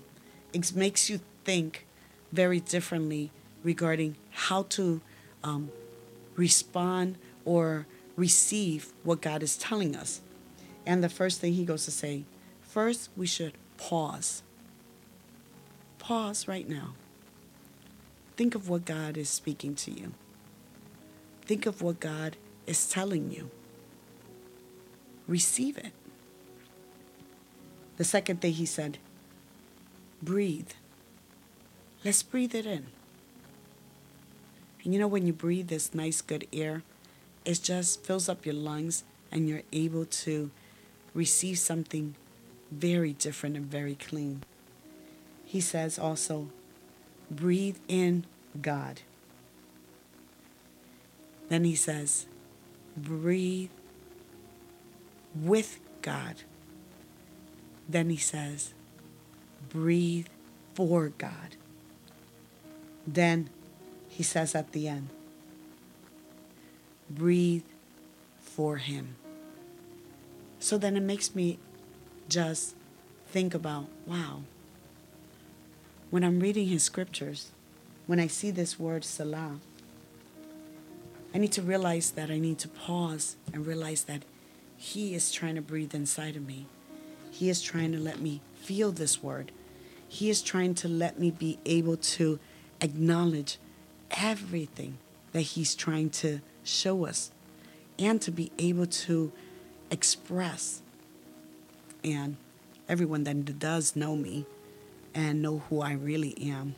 it 0.56 0.74
makes 0.74 1.10
you 1.10 1.20
think 1.44 1.86
very 2.32 2.62
differently 2.62 3.30
regarding 3.62 4.16
how 4.32 4.64
to 4.64 5.02
um, 5.44 5.70
respond 6.36 7.18
or 7.44 7.86
receive 8.16 8.94
what 9.04 9.22
God 9.22 9.44
is 9.44 9.58
telling 9.58 9.96
us. 9.96 10.22
And 10.86 11.04
the 11.04 11.10
first 11.10 11.42
thing 11.42 11.54
he 11.54 11.66
goes 11.66 11.84
to 11.86 11.92
say, 11.92 12.24
first, 12.62 13.10
we 13.18 13.28
should 13.28 13.54
pause. 13.78 14.44
Pause 16.00 16.48
right 16.48 16.70
now. 16.70 16.94
Think 18.38 18.56
of 18.56 18.70
what 18.70 18.86
God 18.86 19.18
is 19.18 19.30
speaking 19.30 19.76
to 19.76 19.92
you. 19.92 20.14
Think 21.42 21.66
of 21.66 21.82
what 21.82 22.00
God 22.00 22.38
is 22.66 22.90
telling 22.90 23.30
you. 23.30 23.52
Receive 25.28 25.78
it. 25.78 25.92
The 27.98 28.04
second 28.06 28.42
thing 28.42 28.54
he 28.54 28.66
said, 28.66 29.00
breathe. 30.22 30.72
Let's 32.04 32.24
breathe 32.24 32.54
it 32.54 32.66
in. 32.66 32.88
And 34.84 34.94
you 34.94 35.00
know, 35.00 35.08
when 35.08 35.26
you 35.26 35.34
breathe 35.34 35.68
this 35.68 35.94
nice, 35.94 36.22
good 36.22 36.48
air, 36.54 36.84
it 37.44 37.62
just 37.64 38.04
fills 38.04 38.30
up 38.30 38.46
your 38.46 38.56
lungs 38.56 39.04
and 39.32 39.50
you're 39.50 39.64
able 39.74 40.06
to 40.06 40.52
receive 41.14 41.58
something 41.58 42.16
very 42.72 43.14
different 43.14 43.56
and 43.56 43.66
very 43.66 43.96
clean. 43.96 44.44
He 45.44 45.62
says 45.62 45.98
also, 45.98 46.50
breathe 47.32 47.78
in 47.88 48.26
God. 48.62 49.02
Then 51.50 51.64
he 51.64 51.76
says, 51.76 52.28
breathe 52.96 53.70
with 55.36 55.80
God. 56.02 56.36
Then 57.90 58.10
he 58.12 58.18
says, 58.18 58.75
breathe 59.70 60.28
for 60.74 61.10
God. 61.18 61.56
Then 63.08 63.50
he 64.10 64.24
says 64.24 64.56
at 64.56 64.72
the 64.72 64.88
end, 64.88 65.10
breathe 67.10 67.64
for 68.40 68.78
him. 68.78 69.16
So 70.60 70.78
then 70.78 70.98
it 70.98 71.04
makes 71.04 71.36
me 71.36 71.60
just 72.28 72.76
think 73.28 73.54
about 73.54 73.88
wow, 74.08 74.42
when 76.10 76.24
I'm 76.24 76.40
reading 76.40 76.68
his 76.68 76.84
scriptures, 76.84 77.52
when 78.08 78.20
I 78.20 78.28
see 78.28 78.52
this 78.52 78.80
word 78.80 79.04
Selah, 79.04 79.60
I 81.34 81.38
need 81.38 81.52
to 81.54 81.62
realize 81.62 82.12
that 82.12 82.32
I 82.32 82.40
need 82.40 82.60
to 82.60 82.68
pause 82.70 83.36
and 83.54 83.68
realize 83.68 84.06
that 84.06 84.24
he 84.78 85.14
is 85.14 85.32
trying 85.32 85.56
to 85.56 85.62
breathe 85.62 85.94
inside 85.94 86.36
of 86.36 86.48
me. 86.48 86.68
He 87.36 87.50
is 87.50 87.62
trying 87.62 87.92
to 87.92 87.98
let 87.98 88.22
me 88.22 88.40
feel 88.54 88.94
this 88.94 89.22
word. 89.22 89.52
He 90.08 90.30
is 90.30 90.42
trying 90.42 90.74
to 90.76 90.88
let 90.88 91.20
me 91.20 91.32
be 91.32 91.60
able 91.66 91.98
to 91.98 92.40
acknowledge 92.80 93.58
everything 94.12 95.00
that 95.34 95.42
He's 95.42 95.76
trying 95.76 96.12
to 96.12 96.40
show 96.64 97.06
us 97.06 97.32
and 98.00 98.22
to 98.22 98.32
be 98.32 98.54
able 98.58 98.86
to 98.86 99.34
express. 99.92 100.82
And 102.06 102.38
everyone 102.88 103.26
that 103.26 103.60
does 103.60 103.98
know 103.98 104.16
me 104.16 104.46
and 105.14 105.42
know 105.42 105.60
who 105.70 105.82
I 105.82 105.92
really 105.92 106.38
am. 106.50 106.76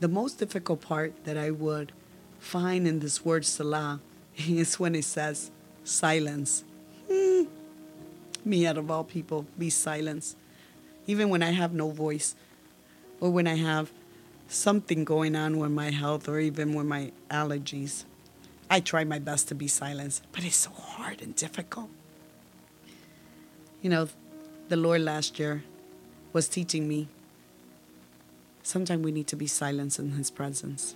The 0.00 0.08
most 0.08 0.38
difficult 0.38 0.82
part 0.82 1.24
that 1.24 1.38
I 1.38 1.50
would 1.50 1.92
find 2.38 2.86
in 2.86 3.00
this 3.00 3.24
word 3.24 3.46
Selah 3.46 4.00
is 4.36 4.78
when 4.78 4.94
it 4.94 5.06
says 5.06 5.50
silence. 5.82 6.62
Hmm. 7.10 7.44
Me, 8.44 8.66
out 8.66 8.78
of 8.78 8.90
all 8.90 9.04
people, 9.04 9.46
be 9.58 9.70
silence. 9.70 10.36
Even 11.06 11.28
when 11.28 11.42
I 11.42 11.50
have 11.50 11.72
no 11.72 11.90
voice 11.90 12.34
or 13.20 13.30
when 13.30 13.46
I 13.46 13.56
have 13.56 13.90
something 14.48 15.04
going 15.04 15.36
on 15.36 15.58
with 15.58 15.70
my 15.70 15.90
health 15.90 16.28
or 16.28 16.38
even 16.38 16.74
with 16.74 16.86
my 16.86 17.12
allergies. 17.30 18.04
I 18.70 18.80
try 18.80 19.04
my 19.04 19.18
best 19.18 19.48
to 19.48 19.54
be 19.54 19.68
silent, 19.68 20.20
but 20.32 20.44
it's 20.44 20.56
so 20.56 20.70
hard 20.70 21.22
and 21.22 21.34
difficult. 21.34 21.90
You 23.82 23.90
know, 23.90 24.08
the 24.68 24.76
Lord 24.76 25.02
last 25.02 25.38
year 25.38 25.64
was 26.32 26.48
teaching 26.48 26.88
me 26.88 27.08
sometimes 28.68 29.02
we 29.02 29.10
need 29.10 29.26
to 29.26 29.36
be 29.36 29.46
silent 29.46 29.98
in 29.98 30.12
His 30.12 30.30
presence. 30.30 30.94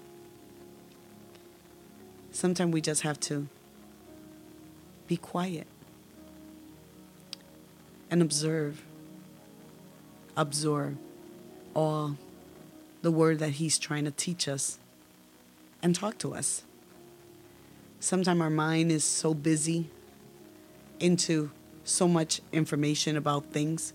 Sometimes 2.30 2.72
we 2.72 2.80
just 2.80 3.02
have 3.02 3.18
to 3.20 3.48
be 5.06 5.16
quiet 5.16 5.66
and 8.12 8.20
observe, 8.20 8.84
absorb 10.36 10.98
all 11.74 12.18
the 13.00 13.10
word 13.10 13.38
that 13.38 13.52
He's 13.52 13.78
trying 13.78 14.04
to 14.04 14.10
teach 14.10 14.46
us 14.46 14.78
and 15.82 15.94
talk 15.96 16.18
to 16.18 16.34
us. 16.34 16.62
Sometimes 18.00 18.42
our 18.42 18.50
mind 18.50 18.92
is 18.92 19.02
so 19.02 19.32
busy 19.32 19.88
into 21.00 21.50
so 21.84 22.06
much 22.06 22.42
information 22.52 23.16
about 23.16 23.46
things. 23.46 23.94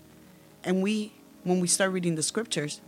And 0.64 0.82
we, 0.82 1.12
when 1.44 1.60
we 1.60 1.68
start 1.68 1.92
reading 1.92 2.16
the 2.16 2.22
scriptures, 2.24 2.80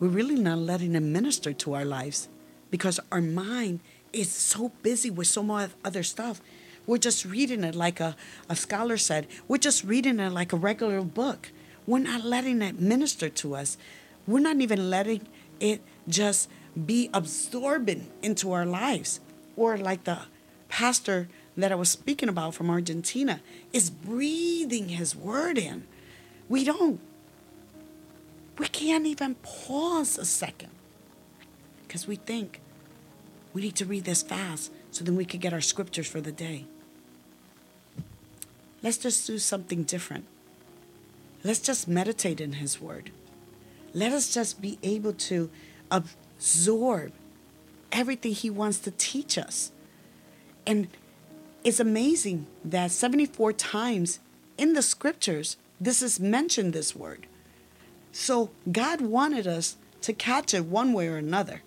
we're 0.00 0.08
really 0.08 0.36
not 0.36 0.58
letting 0.58 0.92
them 0.92 1.12
minister 1.12 1.52
to 1.52 1.74
our 1.74 1.84
lives 1.84 2.28
because 2.70 2.98
our 3.12 3.20
mind 3.20 3.80
is 4.10 4.32
so 4.32 4.72
busy 4.82 5.10
with 5.10 5.26
so 5.26 5.42
much 5.42 5.70
other 5.84 6.02
stuff. 6.02 6.40
We're 6.86 6.98
just 6.98 7.24
reading 7.24 7.64
it 7.64 7.74
like 7.74 8.00
a, 8.00 8.16
a 8.48 8.56
scholar 8.56 8.96
said, 8.96 9.26
we're 9.48 9.58
just 9.58 9.84
reading 9.84 10.20
it 10.20 10.30
like 10.30 10.52
a 10.52 10.56
regular 10.56 11.02
book. 11.02 11.50
We're 11.86 11.98
not 12.00 12.24
letting 12.24 12.62
it 12.62 12.80
minister 12.80 13.28
to 13.28 13.56
us. 13.56 13.76
We're 14.26 14.40
not 14.40 14.60
even 14.60 14.90
letting 14.90 15.26
it 15.60 15.82
just 16.08 16.48
be 16.84 17.10
absorbing 17.12 18.08
into 18.22 18.52
our 18.52 18.66
lives. 18.66 19.20
Or 19.56 19.76
like 19.76 20.04
the 20.04 20.20
pastor 20.68 21.28
that 21.56 21.72
I 21.72 21.74
was 21.74 21.90
speaking 21.90 22.28
about 22.28 22.54
from 22.54 22.70
Argentina 22.70 23.40
is 23.72 23.90
breathing 23.90 24.90
his 24.90 25.16
word 25.16 25.58
in. 25.58 25.84
We 26.48 26.64
don't. 26.64 27.00
We 28.58 28.68
can't 28.68 29.06
even 29.06 29.36
pause 29.36 30.18
a 30.18 30.24
second 30.24 30.70
because 31.86 32.06
we 32.06 32.16
think 32.16 32.60
we 33.52 33.62
need 33.62 33.76
to 33.76 33.84
read 33.84 34.04
this 34.04 34.22
fast 34.22 34.72
so 34.90 35.04
then 35.04 35.16
we 35.16 35.24
could 35.24 35.40
get 35.40 35.52
our 35.52 35.60
scriptures 35.60 36.06
for 36.06 36.20
the 36.20 36.32
day. 36.32 36.66
Let's 38.86 38.98
just 38.98 39.26
do 39.26 39.40
something 39.40 39.82
different. 39.82 40.26
Let's 41.42 41.58
just 41.58 41.88
meditate 41.88 42.40
in 42.40 42.52
His 42.52 42.80
Word. 42.80 43.10
Let 43.92 44.12
us 44.12 44.32
just 44.32 44.62
be 44.62 44.78
able 44.80 45.12
to 45.12 45.50
absorb 45.90 47.10
everything 47.90 48.30
He 48.30 48.48
wants 48.48 48.78
to 48.78 48.92
teach 48.92 49.38
us. 49.38 49.72
And 50.64 50.86
it's 51.64 51.80
amazing 51.80 52.46
that 52.64 52.92
74 52.92 53.54
times 53.54 54.20
in 54.56 54.74
the 54.74 54.82
scriptures, 54.82 55.56
this 55.80 56.00
is 56.00 56.20
mentioned, 56.20 56.72
this 56.72 56.94
word. 56.94 57.26
So 58.12 58.50
God 58.70 59.00
wanted 59.00 59.48
us 59.48 59.76
to 60.02 60.12
catch 60.12 60.54
it 60.54 60.64
one 60.64 60.92
way 60.92 61.08
or 61.08 61.16
another. 61.16 61.62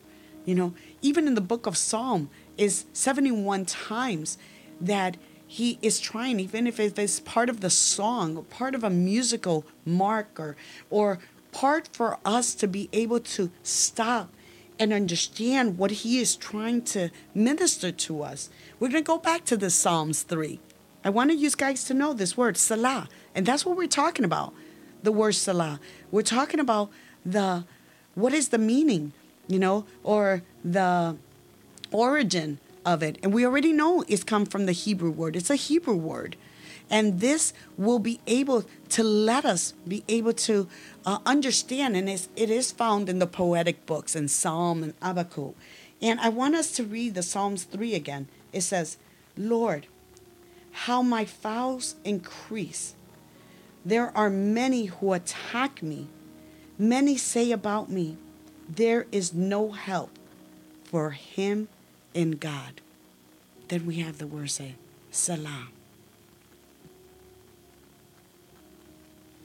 You 0.45 0.55
know, 0.55 0.73
even 1.01 1.27
in 1.27 1.35
the 1.35 1.41
book 1.41 1.65
of 1.65 1.75
Psalm 1.75 2.29
is 2.57 2.85
71 2.93 3.65
times 3.65 4.37
that 4.79 5.17
he 5.51 5.79
is 5.81 5.99
trying, 5.99 6.39
even 6.39 6.67
if 6.67 6.79
it's 6.79 7.19
part 7.19 7.49
of 7.49 7.61
the 7.61 7.71
song 7.71 8.45
part 8.51 8.75
of 8.75 8.83
a 8.83 8.89
musical 8.91 9.65
marker 9.83 10.55
or 10.91 11.17
part 11.51 11.89
for 11.91 12.19
us 12.23 12.53
to 12.53 12.67
be 12.67 12.87
able 12.93 13.19
to 13.19 13.49
stop 13.63 14.29
and 14.77 14.93
understand 14.93 15.79
what 15.79 15.89
he 15.89 16.19
is 16.19 16.35
trying 16.35 16.83
to 16.83 17.09
minister 17.33 17.91
to 17.91 18.21
us. 18.21 18.51
We're 18.79 18.89
going 18.89 19.03
to 19.03 19.07
go 19.07 19.17
back 19.17 19.43
to 19.45 19.57
the 19.57 19.71
Psalms 19.71 20.21
3. 20.21 20.59
I 21.03 21.09
want 21.09 21.33
you 21.33 21.49
guys 21.49 21.83
to 21.85 21.95
know 21.95 22.13
this 22.13 22.37
word, 22.37 22.55
Selah. 22.55 23.09
And 23.33 23.43
that's 23.43 23.65
what 23.65 23.75
we're 23.75 23.87
talking 23.87 24.25
about, 24.25 24.53
the 25.01 25.11
word 25.11 25.33
Selah. 25.33 25.79
We're 26.11 26.21
talking 26.21 26.59
about 26.59 26.91
the, 27.25 27.65
what 28.13 28.33
is 28.33 28.49
the 28.49 28.59
meaning, 28.59 29.13
you 29.47 29.57
know, 29.57 29.87
or 30.03 30.43
the 30.63 31.17
origin 31.91 32.59
of 32.85 33.03
it. 33.03 33.17
And 33.23 33.33
we 33.33 33.45
already 33.45 33.73
know 33.73 34.03
it's 34.07 34.23
come 34.23 34.45
from 34.45 34.65
the 34.65 34.71
Hebrew 34.71 35.11
word. 35.11 35.35
It's 35.35 35.49
a 35.49 35.55
Hebrew 35.55 35.95
word. 35.95 36.35
And 36.89 37.19
this 37.19 37.53
will 37.77 37.99
be 37.99 38.19
able 38.25 38.65
to 38.89 39.03
let 39.03 39.45
us 39.45 39.73
be 39.87 40.03
able 40.07 40.33
to 40.33 40.67
uh, 41.05 41.19
understand, 41.25 41.95
and 41.95 42.09
it's, 42.09 42.29
it 42.35 42.49
is 42.49 42.71
found 42.71 43.09
in 43.09 43.19
the 43.19 43.27
poetic 43.27 43.85
books 43.85 44.15
in 44.15 44.27
Psalm 44.27 44.81
and 44.83 44.93
Habakkuk. 45.01 45.55
And 46.01 46.19
I 46.19 46.29
want 46.29 46.55
us 46.55 46.71
to 46.73 46.83
read 46.83 47.13
the 47.13 47.21
Psalms 47.21 47.63
3 47.65 47.93
again. 47.93 48.27
It 48.51 48.61
says, 48.61 48.97
Lord, 49.37 49.85
how 50.71 51.01
my 51.01 51.25
foes 51.25 51.95
increase. 52.03 52.95
There 53.85 54.15
are 54.17 54.29
many 54.29 54.85
who 54.85 55.13
attack 55.13 55.83
me. 55.83 56.07
Many 56.77 57.17
say 57.17 57.51
about 57.51 57.89
me, 57.89 58.17
There 58.67 59.05
is 59.11 59.33
no 59.33 59.71
help 59.71 60.17
for 60.83 61.11
him 61.11 61.67
in 62.13 62.31
God. 62.31 62.81
Then 63.67 63.85
we 63.85 63.95
have 63.99 64.17
the 64.17 64.27
word 64.27 64.49
say, 64.49 64.75
Selah. 65.11 65.67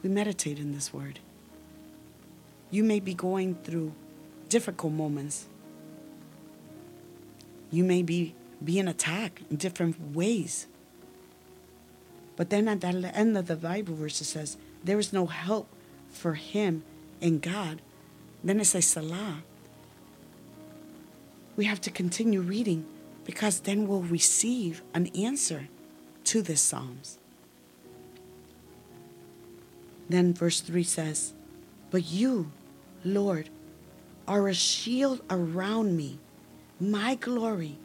We 0.02 0.10
meditate 0.10 0.58
in 0.58 0.72
this 0.72 0.92
word. 0.92 1.20
You 2.70 2.84
may 2.84 3.00
be 3.00 3.14
going 3.14 3.54
through 3.64 3.92
difficult 4.48 4.92
moments. 4.92 5.46
You 7.70 7.84
may 7.84 8.02
be 8.02 8.34
being 8.62 8.88
attacked 8.88 9.40
in 9.50 9.56
different 9.56 10.14
ways. 10.14 10.66
But 12.36 12.50
then 12.50 12.68
at 12.68 12.80
the 12.80 12.88
end 12.88 13.36
of 13.36 13.46
the 13.46 13.56
Bible 13.56 13.94
verse, 13.94 14.20
it 14.20 14.24
says, 14.24 14.56
There 14.82 14.98
is 14.98 15.12
no 15.12 15.26
help 15.26 15.68
for 16.10 16.34
him 16.34 16.82
in 17.20 17.38
God. 17.38 17.80
Then 18.42 18.60
it 18.60 18.66
says, 18.66 18.86
Selah. 18.86 19.42
We 21.56 21.64
have 21.66 21.80
to 21.82 21.90
continue 21.90 22.40
reading 22.40 22.84
because 23.24 23.60
then 23.60 23.86
we'll 23.86 24.02
receive 24.02 24.82
an 24.92 25.06
answer 25.16 25.68
to 26.24 26.42
this 26.42 26.60
Psalms. 26.60 27.18
Then 30.08 30.34
verse 30.34 30.60
3 30.60 30.82
says, 30.82 31.32
But 31.90 32.04
you, 32.10 32.50
Lord, 33.04 33.48
are 34.26 34.48
a 34.48 34.54
shield 34.54 35.22
around 35.30 35.96
me, 35.96 36.18
my 36.80 37.14
glory, 37.14 37.78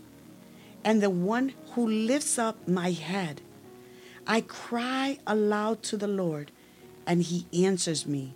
and 0.83 1.01
the 1.01 1.09
one 1.09 1.53
who 1.71 1.87
lifts 1.87 2.37
up 2.37 2.67
my 2.67 2.91
head. 2.91 3.41
I 4.25 4.41
cry 4.41 5.19
aloud 5.25 5.83
to 5.83 5.97
the 5.97 6.07
Lord, 6.07 6.51
and 7.05 7.23
he 7.23 7.45
answers 7.65 8.05
me 8.05 8.33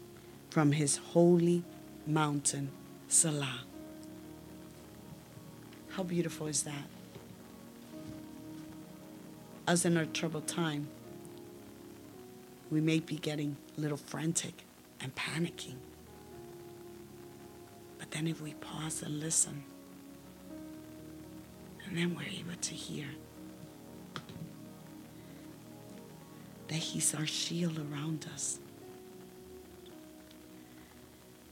from 0.50 0.72
his 0.74 0.98
holy 0.98 1.63
mountain, 2.06 2.72
Selah. 3.08 3.62
How 5.95 6.01
beautiful 6.01 6.47
is 6.47 6.63
that? 6.63 6.88
Us 9.67 9.86
in 9.86 9.95
our 9.95 10.06
troubled 10.06 10.47
time, 10.47 10.88
we 12.71 12.82
may 12.82 12.99
be 12.99 13.15
getting 13.17 13.58
a 13.77 13.82
little 13.82 13.97
frantic 13.97 14.63
and 14.99 15.13
panicking. 15.13 15.75
But 17.99 18.10
then 18.10 18.25
if 18.25 18.41
we 18.41 18.56
pause 18.56 19.03
and 19.03 19.19
listen, 19.19 19.63
and 21.86 21.95
then 21.95 22.15
we're 22.15 22.23
able 22.23 22.60
to 22.60 22.73
hear 22.73 23.06
that 26.69 26.75
He's 26.75 27.13
our 27.13 27.27
shield 27.27 27.77
around 27.77 28.25
us. 28.34 28.58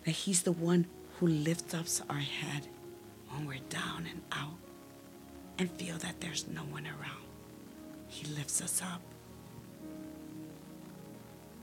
That 0.06 0.12
He's 0.12 0.42
the 0.42 0.52
one 0.52 0.88
who 1.20 1.28
lifts 1.28 1.76
up 1.76 1.86
our 2.10 2.18
head 2.18 2.68
when 3.32 3.46
we're 3.48 3.60
down 3.70 4.08
and 4.10 4.22
out 4.32 4.58
and 5.58 5.70
feel 5.72 5.98
that 5.98 6.20
there's 6.22 6.48
no 6.48 6.62
one 6.62 6.86
around. 6.86 7.24
He 8.08 8.28
lifts 8.28 8.62
us 8.62 8.82
up. 8.82 9.02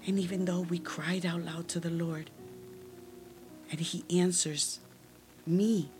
And 0.06 0.18
even 0.18 0.44
though 0.44 0.60
we 0.60 0.78
cried 0.78 1.26
out 1.26 1.42
loud 1.42 1.68
to 1.68 1.80
the 1.80 1.90
Lord 1.90 2.30
and 3.70 3.80
He 3.80 4.04
answers 4.18 4.80
me, 5.46 5.90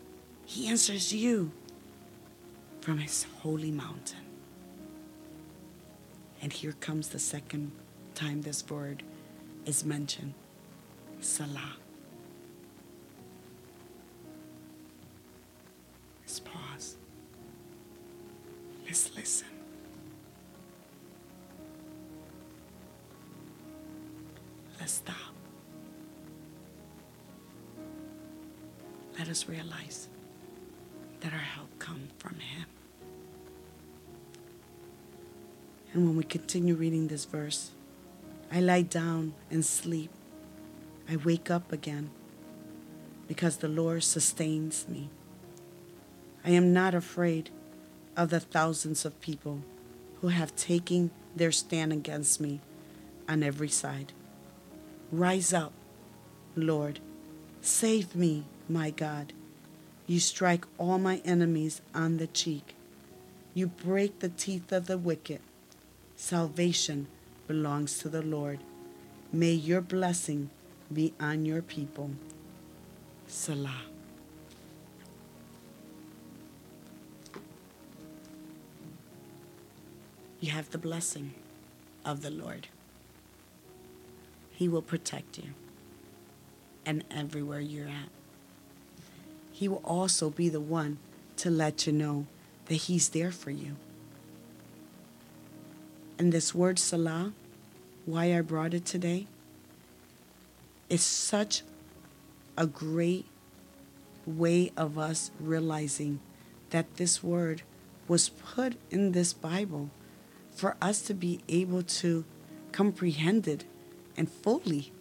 He 0.47 0.69
answers 0.69 1.13
you 1.13 1.53
from 2.81 2.99
His 2.99 3.25
holy 3.43 3.71
mountain. 3.71 4.25
And 6.41 6.53
here 6.53 6.73
comes 6.81 7.09
the 7.09 7.19
second 7.19 7.73
time 8.15 8.43
this 8.43 8.65
word 8.69 9.03
is 9.67 9.85
mentioned 9.85 10.35
Selah. 11.21 11.77
Let's 18.88 19.14
listen. 19.14 19.48
Let's 24.81 24.94
stop. 24.94 25.14
Let 29.18 29.29
us 29.29 29.46
realize 29.46 30.09
that 31.20 31.35
our 31.35 31.38
help 31.38 31.79
comes 31.79 32.11
from 32.16 32.37
Him. 32.37 32.64
And 35.92 36.07
when 36.07 36.16
we 36.16 36.24
continue 36.24 36.74
reading 36.74 37.09
this 37.09 37.27
verse, 37.27 37.72
I 38.51 38.61
lie 38.61 38.83
down 38.83 39.35
and 39.51 39.66
sleep. 39.66 40.11
I 41.11 41.16
wake 41.16 41.51
up 41.51 41.72
again 41.72 42.09
because 43.27 43.59
the 43.59 43.68
Lord 43.68 44.03
sustains 44.03 44.88
me. 44.88 45.11
I 46.42 46.53
am 46.53 46.72
not 46.72 46.94
afraid 46.94 47.51
of 48.19 48.31
the 48.31 48.41
thousands 48.41 49.05
of 49.05 49.21
people 49.21 49.61
who 50.21 50.29
have 50.29 50.55
taken 50.57 51.13
their 51.37 51.53
stand 51.53 51.93
against 51.93 52.41
me 52.41 52.61
on 53.29 53.45
every 53.45 53.69
side. 53.69 54.13
Rise 55.13 55.53
up, 55.53 55.73
Lord. 56.57 56.99
Save 57.63 58.17
me, 58.17 58.45
my 58.69 58.91
God. 58.91 59.33
You 60.09 60.19
strike 60.19 60.65
all 60.79 60.99
my 60.99 61.23
enemies 61.25 61.81
on 61.95 62.17
the 62.17 62.27
cheek. 62.27 62.75
You 63.55 63.69
break 63.69 64.19
the 64.19 64.31
teeth 64.31 64.73
of 64.73 64.87
the 64.89 64.99
wicked. 64.99 65.41
Salvation 66.17 67.07
belongs 67.47 67.99
to 67.99 68.09
the 68.09 68.23
Lord. 68.23 68.59
May 69.33 69.53
your 69.53 69.81
blessing 69.81 70.51
be 70.93 71.15
on 71.21 71.45
your 71.45 71.63
people. 71.63 72.11
Selah. 73.29 73.98
You 80.40 80.51
have 80.53 80.70
the 80.70 80.79
blessing 80.79 81.35
of 82.05 82.22
the 82.22 82.31
Lord. 82.31 82.68
He 84.53 84.68
will 84.68 84.83
protect 84.83 85.38
you 85.38 85.51
and 86.87 87.05
everywhere 87.11 87.61
you're 87.61 87.88
at. 87.88 88.09
He 89.53 89.66
will 89.68 89.83
also 89.85 90.31
be 90.31 90.48
the 90.48 90.61
one 90.61 90.98
to 91.38 91.51
let 91.51 91.87
you 91.87 91.92
know 91.92 92.27
that 92.66 92.74
He's 92.74 93.09
there 93.09 93.33
for 93.33 93.51
you. 93.51 93.77
And 96.18 96.33
this 96.33 96.55
word 96.55 96.79
Selah, 96.79 97.33
why 98.07 98.37
I 98.37 98.40
brought 98.40 98.74
it 98.74 98.85
today, 98.85 99.27
is 100.88 101.03
such 101.03 101.62
a 102.57 102.66
great 102.66 103.27
way 104.27 104.72
of 104.77 104.98
us 104.98 105.31
realizing 105.40 106.20
that 106.70 106.96
this 106.96 107.22
word 107.22 107.62
was 108.07 108.29
put 108.29 108.77
in 108.90 109.12
this 109.12 109.33
Bible 109.33 109.90
for 110.59 110.77
us 110.83 111.03
to 111.03 111.14
be 111.14 111.38
able 111.49 111.85
to 111.85 112.25
comprehend 112.73 113.47
it 113.47 113.64
and 114.16 114.29
fully. 114.29 114.92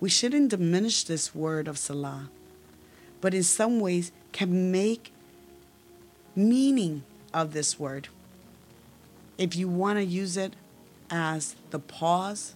We 0.00 0.08
shouldn't 0.08 0.48
diminish 0.48 1.04
this 1.04 1.34
word 1.34 1.68
of 1.68 1.76
Selah, 1.76 2.30
but 3.20 3.34
in 3.34 3.42
some 3.42 3.80
ways 3.80 4.12
can 4.32 4.72
make 4.72 5.12
meaning 6.34 7.04
of 7.34 7.52
this 7.52 7.78
word. 7.78 8.08
If 9.36 9.54
you 9.54 9.68
want 9.68 9.98
to 9.98 10.04
use 10.04 10.38
it 10.38 10.56
as 11.10 11.54
the 11.68 11.78
pause, 11.78 12.54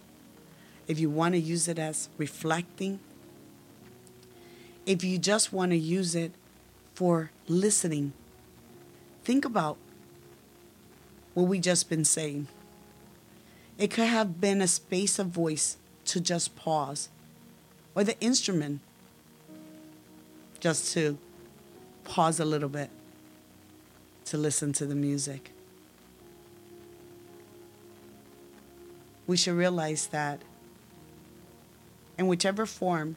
if 0.87 0.99
you 0.99 1.11
want 1.11 1.35
to 1.35 1.39
use 1.39 1.67
it 1.67 1.77
as 1.77 2.09
reflecting, 2.17 2.99
if 4.87 5.03
you 5.03 5.19
just 5.19 5.53
want 5.53 5.69
to 5.69 5.77
use 5.77 6.15
it 6.15 6.31
for 6.95 7.29
listening, 7.47 8.13
think 9.23 9.45
about 9.45 9.77
what 11.37 11.47
we 11.47 11.59
just 11.59 11.87
been 11.87 12.03
saying. 12.03 12.47
It 13.77 13.91
could 13.91 14.07
have 14.07 14.41
been 14.41 14.59
a 14.59 14.67
space 14.67 15.19
of 15.19 15.27
voice 15.27 15.77
to 16.05 16.19
just 16.19 16.55
pause, 16.55 17.09
or 17.93 18.03
the 18.03 18.19
instrument 18.19 18.79
just 20.59 20.91
to 20.95 21.19
pause 22.05 22.39
a 22.39 22.45
little 22.45 22.69
bit 22.69 22.89
to 24.25 24.35
listen 24.35 24.73
to 24.73 24.87
the 24.87 24.95
music. 24.95 25.51
We 29.27 29.37
should 29.37 29.53
realize 29.53 30.07
that 30.07 30.41
in 32.17 32.25
whichever 32.25 32.65
form 32.65 33.15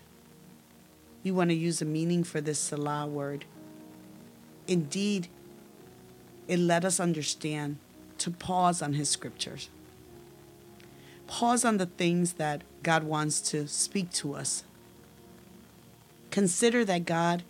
you 1.23 1.35
want 1.35 1.49
to 1.49 1.57
use 1.57 1.81
a 1.81 1.87
meaning 1.87 2.25
for 2.25 2.43
this 2.43 2.59
Selah 2.59 3.07
word, 3.07 3.47
indeed, 4.67 5.29
it 6.47 6.59
let 6.59 6.85
us 6.85 7.01
understand 7.01 7.79
to 8.21 8.31
pause 8.31 8.81
on 8.81 8.95
His 8.95 9.09
scriptures 9.09 9.69
pause 11.31 11.65
on 11.65 11.77
the 11.77 11.87
things 11.87 12.35
that 12.35 12.63
God 12.83 13.05
wants 13.05 13.41
to 13.53 13.69
speak 13.69 14.11
to 14.15 14.35
us. 14.35 14.65
Consider 16.33 16.85
that 16.85 17.05
God 17.05 17.45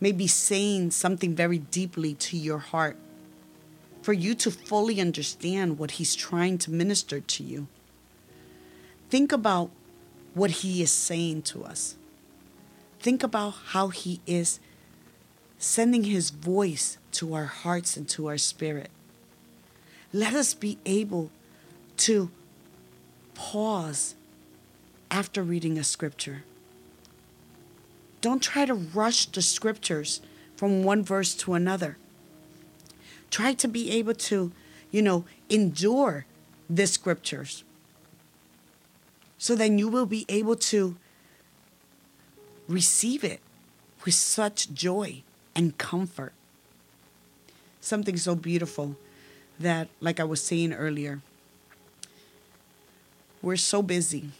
may 0.00 0.10
be 0.10 0.26
saying 0.26 0.90
something 0.90 1.32
very 1.34 1.58
deeply 1.58 2.14
to 2.14 2.36
your 2.36 2.58
heart 2.58 2.96
for 4.02 4.12
you 4.12 4.34
to 4.34 4.50
fully 4.50 5.00
understand 5.00 5.78
what 5.78 5.92
He's 5.92 6.16
trying 6.16 6.58
to 6.58 6.72
minister 6.72 7.20
to 7.20 7.44
you. 7.44 7.68
Think 9.08 9.30
about 9.30 9.70
what 10.34 10.50
He 10.50 10.82
is 10.82 10.90
saying 10.90 11.42
to 11.42 11.64
us. 11.64 11.96
Think 12.98 13.22
about 13.22 13.54
how 13.66 13.88
He 13.88 14.20
is 14.26 14.58
sending 15.58 16.04
His 16.04 16.30
voice 16.30 16.98
to 17.12 17.34
our 17.34 17.44
hearts 17.44 17.96
and 17.96 18.08
to 18.08 18.26
our 18.26 18.38
spirit. 18.38 18.90
Let 20.12 20.34
us 20.34 20.54
be 20.54 20.78
able 20.84 21.30
to 21.98 22.30
pause 23.34 24.14
after 25.10 25.42
reading 25.42 25.78
a 25.78 25.84
scripture. 25.84 26.44
Don't 28.20 28.42
try 28.42 28.66
to 28.66 28.74
rush 28.74 29.26
the 29.26 29.42
scriptures 29.42 30.20
from 30.54 30.84
one 30.84 31.02
verse 31.02 31.34
to 31.34 31.54
another. 31.54 31.96
Try 33.30 33.54
to 33.54 33.68
be 33.68 33.90
able 33.90 34.14
to, 34.14 34.52
you 34.90 35.02
know, 35.02 35.24
endure 35.48 36.26
the 36.68 36.86
scriptures. 36.86 37.64
So 39.38 39.56
then 39.56 39.78
you 39.78 39.88
will 39.88 40.06
be 40.06 40.24
able 40.28 40.56
to 40.56 40.96
receive 42.68 43.24
it 43.24 43.40
with 44.04 44.14
such 44.14 44.72
joy 44.72 45.22
and 45.54 45.76
comfort. 45.78 46.32
Something 47.80 48.16
so 48.16 48.34
beautiful 48.34 48.96
that, 49.62 49.88
like 50.00 50.20
I 50.20 50.24
was 50.24 50.42
saying 50.42 50.72
earlier, 50.72 51.20
we're 53.40 53.56
so 53.56 53.82
busy. 53.82 54.30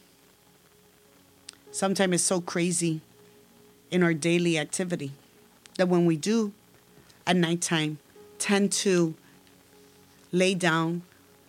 Sometimes 1.73 2.15
it's 2.15 2.23
so 2.23 2.41
crazy 2.41 3.01
in 3.91 4.03
our 4.03 4.15
daily 4.15 4.59
activity 4.59 5.13
that 5.77 5.89
when 5.89 6.07
we 6.07 6.17
do 6.17 6.53
at 7.27 7.37
nighttime 7.37 7.99
tend 8.39 8.73
to 8.73 9.15
lay 10.33 10.55
down 10.55 11.03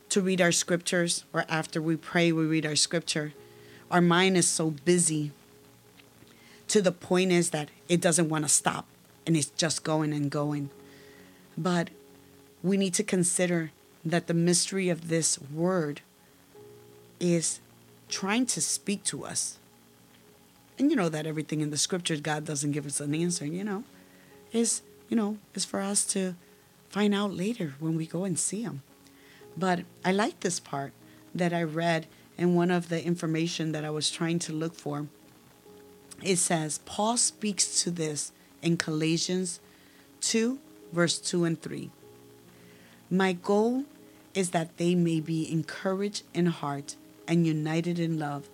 to 0.09 0.21
read 0.21 0.41
our 0.41 0.51
scriptures 0.51 1.23
or 1.33 1.45
after 1.49 1.81
we 1.81 1.95
pray 1.95 2.31
we 2.31 2.45
read 2.45 2.65
our 2.65 2.75
scripture 2.75 3.33
our 3.89 4.01
mind 4.01 4.37
is 4.37 4.47
so 4.47 4.71
busy 4.85 5.31
to 6.67 6.81
the 6.81 6.91
point 6.91 7.31
is 7.31 7.49
that 7.49 7.69
it 7.87 8.01
doesn't 8.01 8.29
want 8.29 8.43
to 8.43 8.49
stop 8.49 8.85
and 9.25 9.35
it's 9.35 9.49
just 9.51 9.83
going 9.83 10.13
and 10.13 10.29
going 10.29 10.69
but 11.57 11.89
we 12.63 12.77
need 12.77 12.93
to 12.95 13.03
consider 13.03 13.71
that 14.05 14.27
the 14.27 14.33
mystery 14.33 14.89
of 14.89 15.09
this 15.09 15.39
word 15.39 16.01
is 17.19 17.59
trying 18.09 18.45
to 18.45 18.61
speak 18.61 19.03
to 19.03 19.25
us. 19.25 19.57
And 20.79 20.89
you 20.89 20.95
know 20.95 21.09
that 21.09 21.27
everything 21.27 21.61
in 21.61 21.69
the 21.69 21.77
scriptures, 21.77 22.21
God 22.21 22.45
doesn't 22.45 22.71
give 22.71 22.85
us 22.85 22.99
an 22.99 23.13
answer, 23.13 23.45
you 23.45 23.63
know, 23.63 23.83
is, 24.51 24.81
you 25.09 25.15
know, 25.15 25.37
is 25.53 25.65
for 25.65 25.79
us 25.79 26.05
to 26.07 26.35
find 26.89 27.13
out 27.13 27.33
later 27.33 27.75
when 27.79 27.95
we 27.95 28.05
go 28.05 28.23
and 28.23 28.39
see 28.39 28.63
Him. 28.63 28.81
But 29.57 29.81
I 30.03 30.11
like 30.11 30.39
this 30.39 30.59
part 30.59 30.93
that 31.35 31.53
I 31.53 31.63
read 31.63 32.07
in 32.37 32.55
one 32.55 32.71
of 32.71 32.89
the 32.89 33.03
information 33.03 33.71
that 33.73 33.85
I 33.85 33.89
was 33.89 34.09
trying 34.09 34.39
to 34.39 34.53
look 34.53 34.73
for. 34.73 35.07
It 36.23 36.37
says, 36.37 36.79
Paul 36.85 37.17
speaks 37.17 37.83
to 37.83 37.91
this 37.91 38.31
in 38.61 38.77
Galatians 38.77 39.59
2, 40.21 40.57
verse 40.91 41.19
2 41.19 41.43
and 41.45 41.61
3. 41.61 41.91
My 43.13 43.33
goal 43.33 43.83
is 44.33 44.49
that 44.49 44.77
they 44.77 44.95
may 44.95 45.19
be 45.19 45.51
encouraged 45.51 46.23
in 46.33 46.47
heart 46.47 46.95
and 47.27 47.45
united 47.45 47.99
in 47.99 48.17
love, 48.17 48.49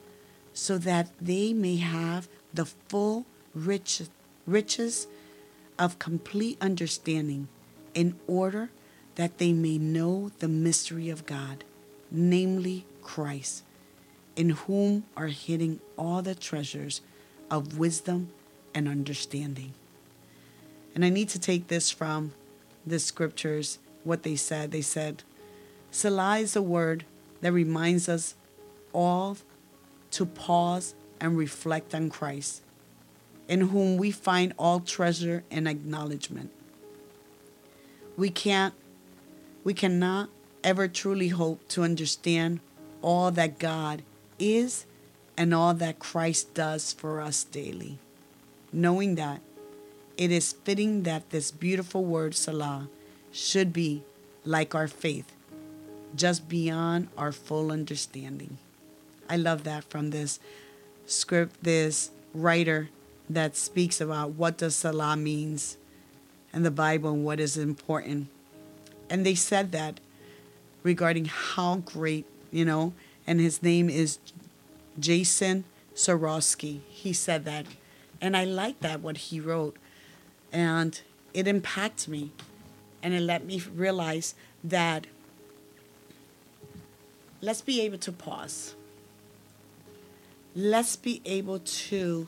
so 0.51 0.77
that 0.79 1.07
they 1.21 1.53
may 1.53 1.77
have 1.77 2.27
the 2.53 2.65
full 2.65 3.25
rich, 3.55 4.01
riches 4.45 5.07
of 5.77 5.97
complete 5.97 6.57
understanding, 6.59 7.47
in 7.93 8.19
order 8.27 8.69
that 9.15 9.37
they 9.37 9.53
may 9.53 9.77
know 9.77 10.31
the 10.39 10.49
mystery 10.49 11.09
of 11.09 11.25
God, 11.25 11.63
namely 12.11 12.85
Christ, 13.01 13.63
in 14.35 14.49
whom 14.49 15.05
are 15.15 15.27
hidden 15.27 15.79
all 15.97 16.21
the 16.21 16.35
treasures 16.35 16.99
of 17.49 17.77
wisdom 17.77 18.31
and 18.75 18.89
understanding. 18.89 19.71
And 20.93 21.05
I 21.05 21.09
need 21.09 21.29
to 21.29 21.39
take 21.39 21.69
this 21.69 21.89
from 21.89 22.33
the 22.85 22.99
scriptures, 22.99 23.79
what 24.03 24.23
they 24.23 24.35
said. 24.35 24.71
They 24.71 24.81
said, 24.81 25.23
Selah 25.91 26.37
is 26.39 26.55
a 26.55 26.61
word 26.61 27.05
that 27.41 27.51
reminds 27.51 28.07
us 28.09 28.35
all 28.93 29.37
to 30.11 30.25
pause 30.25 30.95
and 31.19 31.37
reflect 31.37 31.93
on 31.93 32.09
Christ, 32.09 32.61
in 33.47 33.61
whom 33.61 33.97
we 33.97 34.11
find 34.11 34.53
all 34.57 34.79
treasure 34.79 35.43
and 35.51 35.67
acknowledgement. 35.67 36.51
We 38.17 38.29
can't, 38.29 38.73
we 39.63 39.73
cannot 39.73 40.29
ever 40.63 40.87
truly 40.87 41.29
hope 41.29 41.67
to 41.69 41.83
understand 41.83 42.59
all 43.01 43.31
that 43.31 43.59
God 43.59 44.03
is 44.37 44.85
and 45.37 45.53
all 45.53 45.73
that 45.75 45.99
Christ 45.99 46.53
does 46.53 46.91
for 46.91 47.21
us 47.21 47.43
daily. 47.43 47.97
Knowing 48.73 49.15
that, 49.15 49.41
it 50.17 50.31
is 50.31 50.51
fitting 50.51 51.03
that 51.03 51.29
this 51.29 51.49
beautiful 51.49 52.03
word, 52.03 52.35
Selah, 52.35 52.89
should 53.31 53.73
be 53.73 54.03
like 54.45 54.73
our 54.73 54.87
faith, 54.87 55.31
just 56.15 56.49
beyond 56.49 57.07
our 57.17 57.31
full 57.31 57.71
understanding. 57.71 58.57
I 59.29 59.37
love 59.37 59.63
that 59.63 59.83
from 59.83 60.09
this 60.09 60.39
script, 61.05 61.63
this 61.63 62.11
writer 62.33 62.89
that 63.29 63.55
speaks 63.55 64.01
about 64.01 64.31
what 64.31 64.57
does 64.57 64.75
Selah 64.75 65.15
means 65.15 65.77
in 66.53 66.63
the 66.63 66.71
Bible 66.71 67.11
and 67.11 67.23
what 67.23 67.39
is 67.39 67.57
important. 67.57 68.27
And 69.09 69.25
they 69.25 69.35
said 69.35 69.71
that 69.71 69.99
regarding 70.83 71.25
how 71.25 71.77
great, 71.77 72.25
you 72.51 72.65
know, 72.65 72.93
and 73.27 73.39
his 73.39 73.61
name 73.61 73.89
is 73.89 74.17
Jason 74.99 75.63
Soroski. 75.93 76.79
He 76.89 77.13
said 77.13 77.45
that. 77.45 77.65
And 78.21 78.35
I 78.35 78.43
like 78.43 78.79
that, 78.79 79.01
what 79.01 79.17
he 79.17 79.39
wrote. 79.39 79.77
And 80.51 80.99
it 81.33 81.47
impacts 81.47 82.07
me. 82.07 82.31
And 83.01 83.13
it 83.13 83.21
let 83.21 83.45
me 83.45 83.61
realize 83.73 84.35
that 84.63 85.07
let's 87.41 87.61
be 87.61 87.81
able 87.81 87.97
to 87.97 88.11
pause 88.11 88.75
let's 90.55 90.95
be 90.95 91.21
able 91.25 91.59
to 91.59 92.27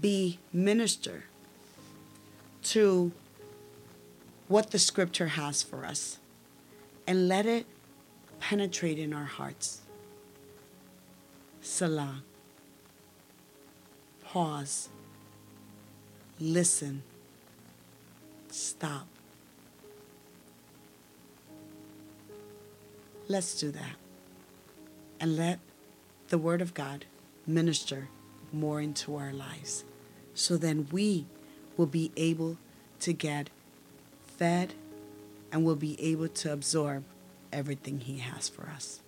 be 0.00 0.38
minister 0.52 1.24
to 2.62 3.12
what 4.48 4.70
the 4.70 4.78
scripture 4.78 5.28
has 5.28 5.62
for 5.62 5.84
us 5.84 6.18
and 7.06 7.28
let 7.28 7.46
it 7.46 7.66
penetrate 8.38 8.98
in 8.98 9.12
our 9.12 9.24
hearts. 9.24 9.82
Selah. 11.60 12.22
Pause. 14.24 14.88
Listen. 16.38 17.02
Stop. 18.48 19.06
Let's 23.30 23.54
do 23.54 23.70
that. 23.70 23.94
And 25.20 25.36
let 25.36 25.60
the 26.30 26.36
Word 26.36 26.60
of 26.60 26.74
God 26.74 27.04
minister 27.46 28.08
more 28.52 28.80
into 28.80 29.14
our 29.14 29.32
lives. 29.32 29.84
So 30.34 30.56
then 30.56 30.88
we 30.90 31.26
will 31.76 31.86
be 31.86 32.10
able 32.16 32.56
to 32.98 33.12
get 33.12 33.48
fed 34.36 34.74
and 35.52 35.64
will 35.64 35.76
be 35.76 35.96
able 36.02 36.26
to 36.26 36.52
absorb 36.52 37.04
everything 37.52 38.00
He 38.00 38.18
has 38.18 38.48
for 38.48 38.68
us. 38.68 39.00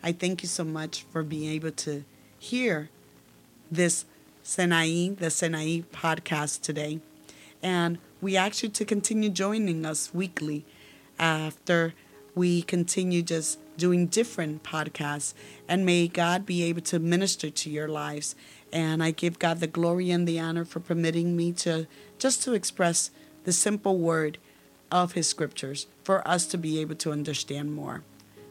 I 0.00 0.12
thank 0.12 0.44
you 0.44 0.48
so 0.48 0.62
much 0.62 1.02
for 1.10 1.24
being 1.24 1.50
able 1.50 1.72
to 1.72 2.04
hear 2.38 2.90
this 3.72 4.04
Sinaí, 4.44 5.18
the 5.18 5.26
Sinaí 5.26 5.82
podcast 5.86 6.60
today. 6.60 7.00
And 7.60 7.98
we 8.20 8.36
ask 8.36 8.62
you 8.62 8.68
to 8.68 8.84
continue 8.84 9.30
joining 9.30 9.84
us 9.84 10.14
weekly 10.14 10.64
after 11.18 11.92
we 12.34 12.62
continue 12.62 13.22
just 13.22 13.58
doing 13.76 14.06
different 14.06 14.62
podcasts. 14.62 15.34
And 15.68 15.84
may 15.86 16.08
God 16.08 16.46
be 16.46 16.62
able 16.64 16.82
to 16.82 16.98
minister 16.98 17.50
to 17.50 17.70
your 17.70 17.88
lives. 17.88 18.34
And 18.72 19.02
I 19.02 19.10
give 19.10 19.38
God 19.38 19.60
the 19.60 19.66
glory 19.66 20.10
and 20.10 20.26
the 20.26 20.40
honor 20.40 20.64
for 20.64 20.80
permitting 20.80 21.36
me 21.36 21.52
to 21.52 21.86
just 22.18 22.42
to 22.42 22.54
express 22.54 23.10
the 23.44 23.52
simple 23.52 23.98
word 23.98 24.38
of 24.90 25.12
his 25.12 25.28
scriptures 25.28 25.86
for 26.02 26.26
us 26.26 26.46
to 26.46 26.58
be 26.58 26.80
able 26.80 26.94
to 26.96 27.12
understand 27.12 27.74
more. 27.74 28.02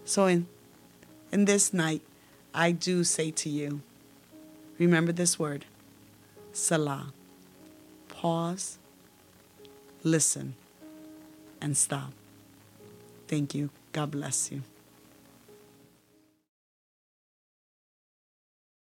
So 0.05 0.25
in 0.25 0.47
in 1.31 1.45
this 1.45 1.73
night, 1.73 2.01
I 2.53 2.71
do 2.71 3.03
say 3.03 3.31
to 3.31 3.49
you, 3.49 3.81
remember 4.77 5.11
this 5.11 5.39
word, 5.39 5.65
Selah. 6.51 7.11
Pause, 8.07 8.77
listen, 10.03 10.53
and 11.59 11.75
stop. 11.75 12.13
Thank 13.33 13.55
you. 13.55 13.71
God 13.93 14.11
bless 14.11 14.51
you. 14.51 14.61